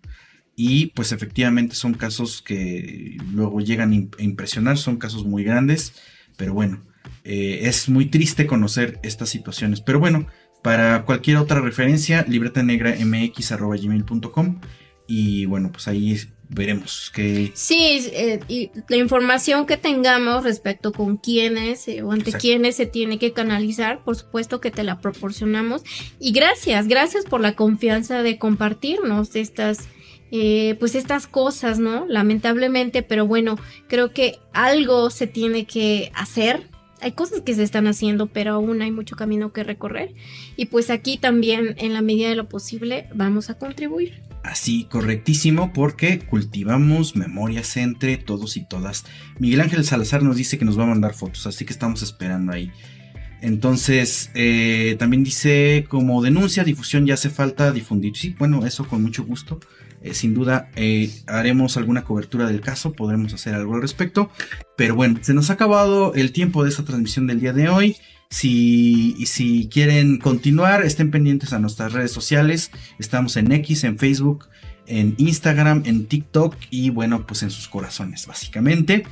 [0.57, 5.95] y pues efectivamente son casos que luego llegan a impresionar, son casos muy grandes,
[6.37, 6.85] pero bueno,
[7.25, 9.81] eh, es muy triste conocer estas situaciones.
[9.81, 10.27] Pero bueno,
[10.63, 14.61] para cualquier otra referencia, libretanegramx.com
[15.07, 17.51] y bueno, pues ahí veremos que...
[17.55, 22.87] Sí, eh, y la información que tengamos respecto con quiénes eh, o ante quiénes se
[22.87, 25.83] tiene que canalizar, por supuesto que te la proporcionamos.
[26.21, 29.89] Y gracias, gracias por la confianza de compartirnos estas
[30.35, 32.07] eh, pues estas cosas, ¿no?
[32.07, 36.71] Lamentablemente, pero bueno, creo que algo se tiene que hacer.
[37.03, 40.15] Hay cosas que se están haciendo, pero aún hay mucho camino que recorrer.
[40.57, 44.23] Y pues aquí también, en la medida de lo posible, vamos a contribuir.
[44.43, 49.05] Así, correctísimo, porque cultivamos memorias entre todos y todas.
[49.39, 52.53] Miguel Ángel Salazar nos dice que nos va a mandar fotos, así que estamos esperando
[52.53, 52.73] ahí.
[53.43, 58.17] Entonces, eh, también dice, como denuncia, difusión ya hace falta difundir.
[58.17, 59.61] Sí, bueno, eso con mucho gusto.
[60.03, 64.31] Eh, sin duda eh, haremos alguna cobertura del caso, podremos hacer algo al respecto.
[64.77, 67.97] Pero bueno, se nos ha acabado el tiempo de esta transmisión del día de hoy.
[68.31, 72.71] Si, si quieren continuar, estén pendientes a nuestras redes sociales.
[72.99, 74.49] Estamos en X, en Facebook,
[74.87, 79.05] en Instagram, en TikTok y bueno, pues en sus corazones, básicamente.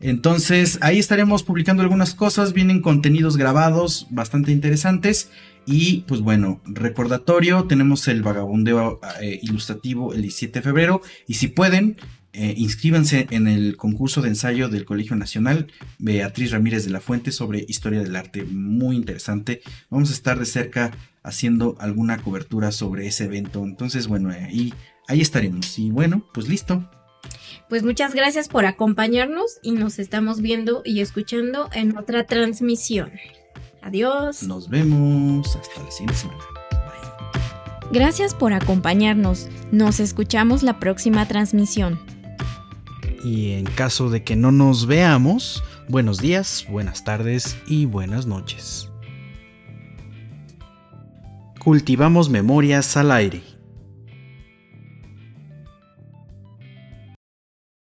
[0.00, 5.30] Entonces ahí estaremos publicando algunas cosas, vienen contenidos grabados bastante interesantes
[5.66, 11.48] y pues bueno, recordatorio, tenemos el vagabundeo eh, ilustrativo el 17 de febrero y si
[11.48, 11.96] pueden,
[12.32, 17.32] eh, inscríbanse en el concurso de ensayo del Colegio Nacional Beatriz Ramírez de la Fuente
[17.32, 19.62] sobre historia del arte, muy interesante.
[19.90, 20.92] Vamos a estar de cerca
[21.24, 24.72] haciendo alguna cobertura sobre ese evento, entonces bueno, ahí,
[25.08, 26.88] ahí estaremos y bueno, pues listo.
[27.68, 33.10] Pues muchas gracias por acompañarnos y nos estamos viendo y escuchando en otra transmisión.
[33.86, 34.42] Adiós.
[34.42, 35.54] Nos vemos.
[35.54, 36.42] Hasta la siguiente semana.
[36.72, 37.90] Bye.
[37.92, 39.46] Gracias por acompañarnos.
[39.70, 42.00] Nos escuchamos la próxima transmisión.
[43.22, 48.90] Y en caso de que no nos veamos, buenos días, buenas tardes y buenas noches.
[51.60, 53.44] Cultivamos memorias al aire.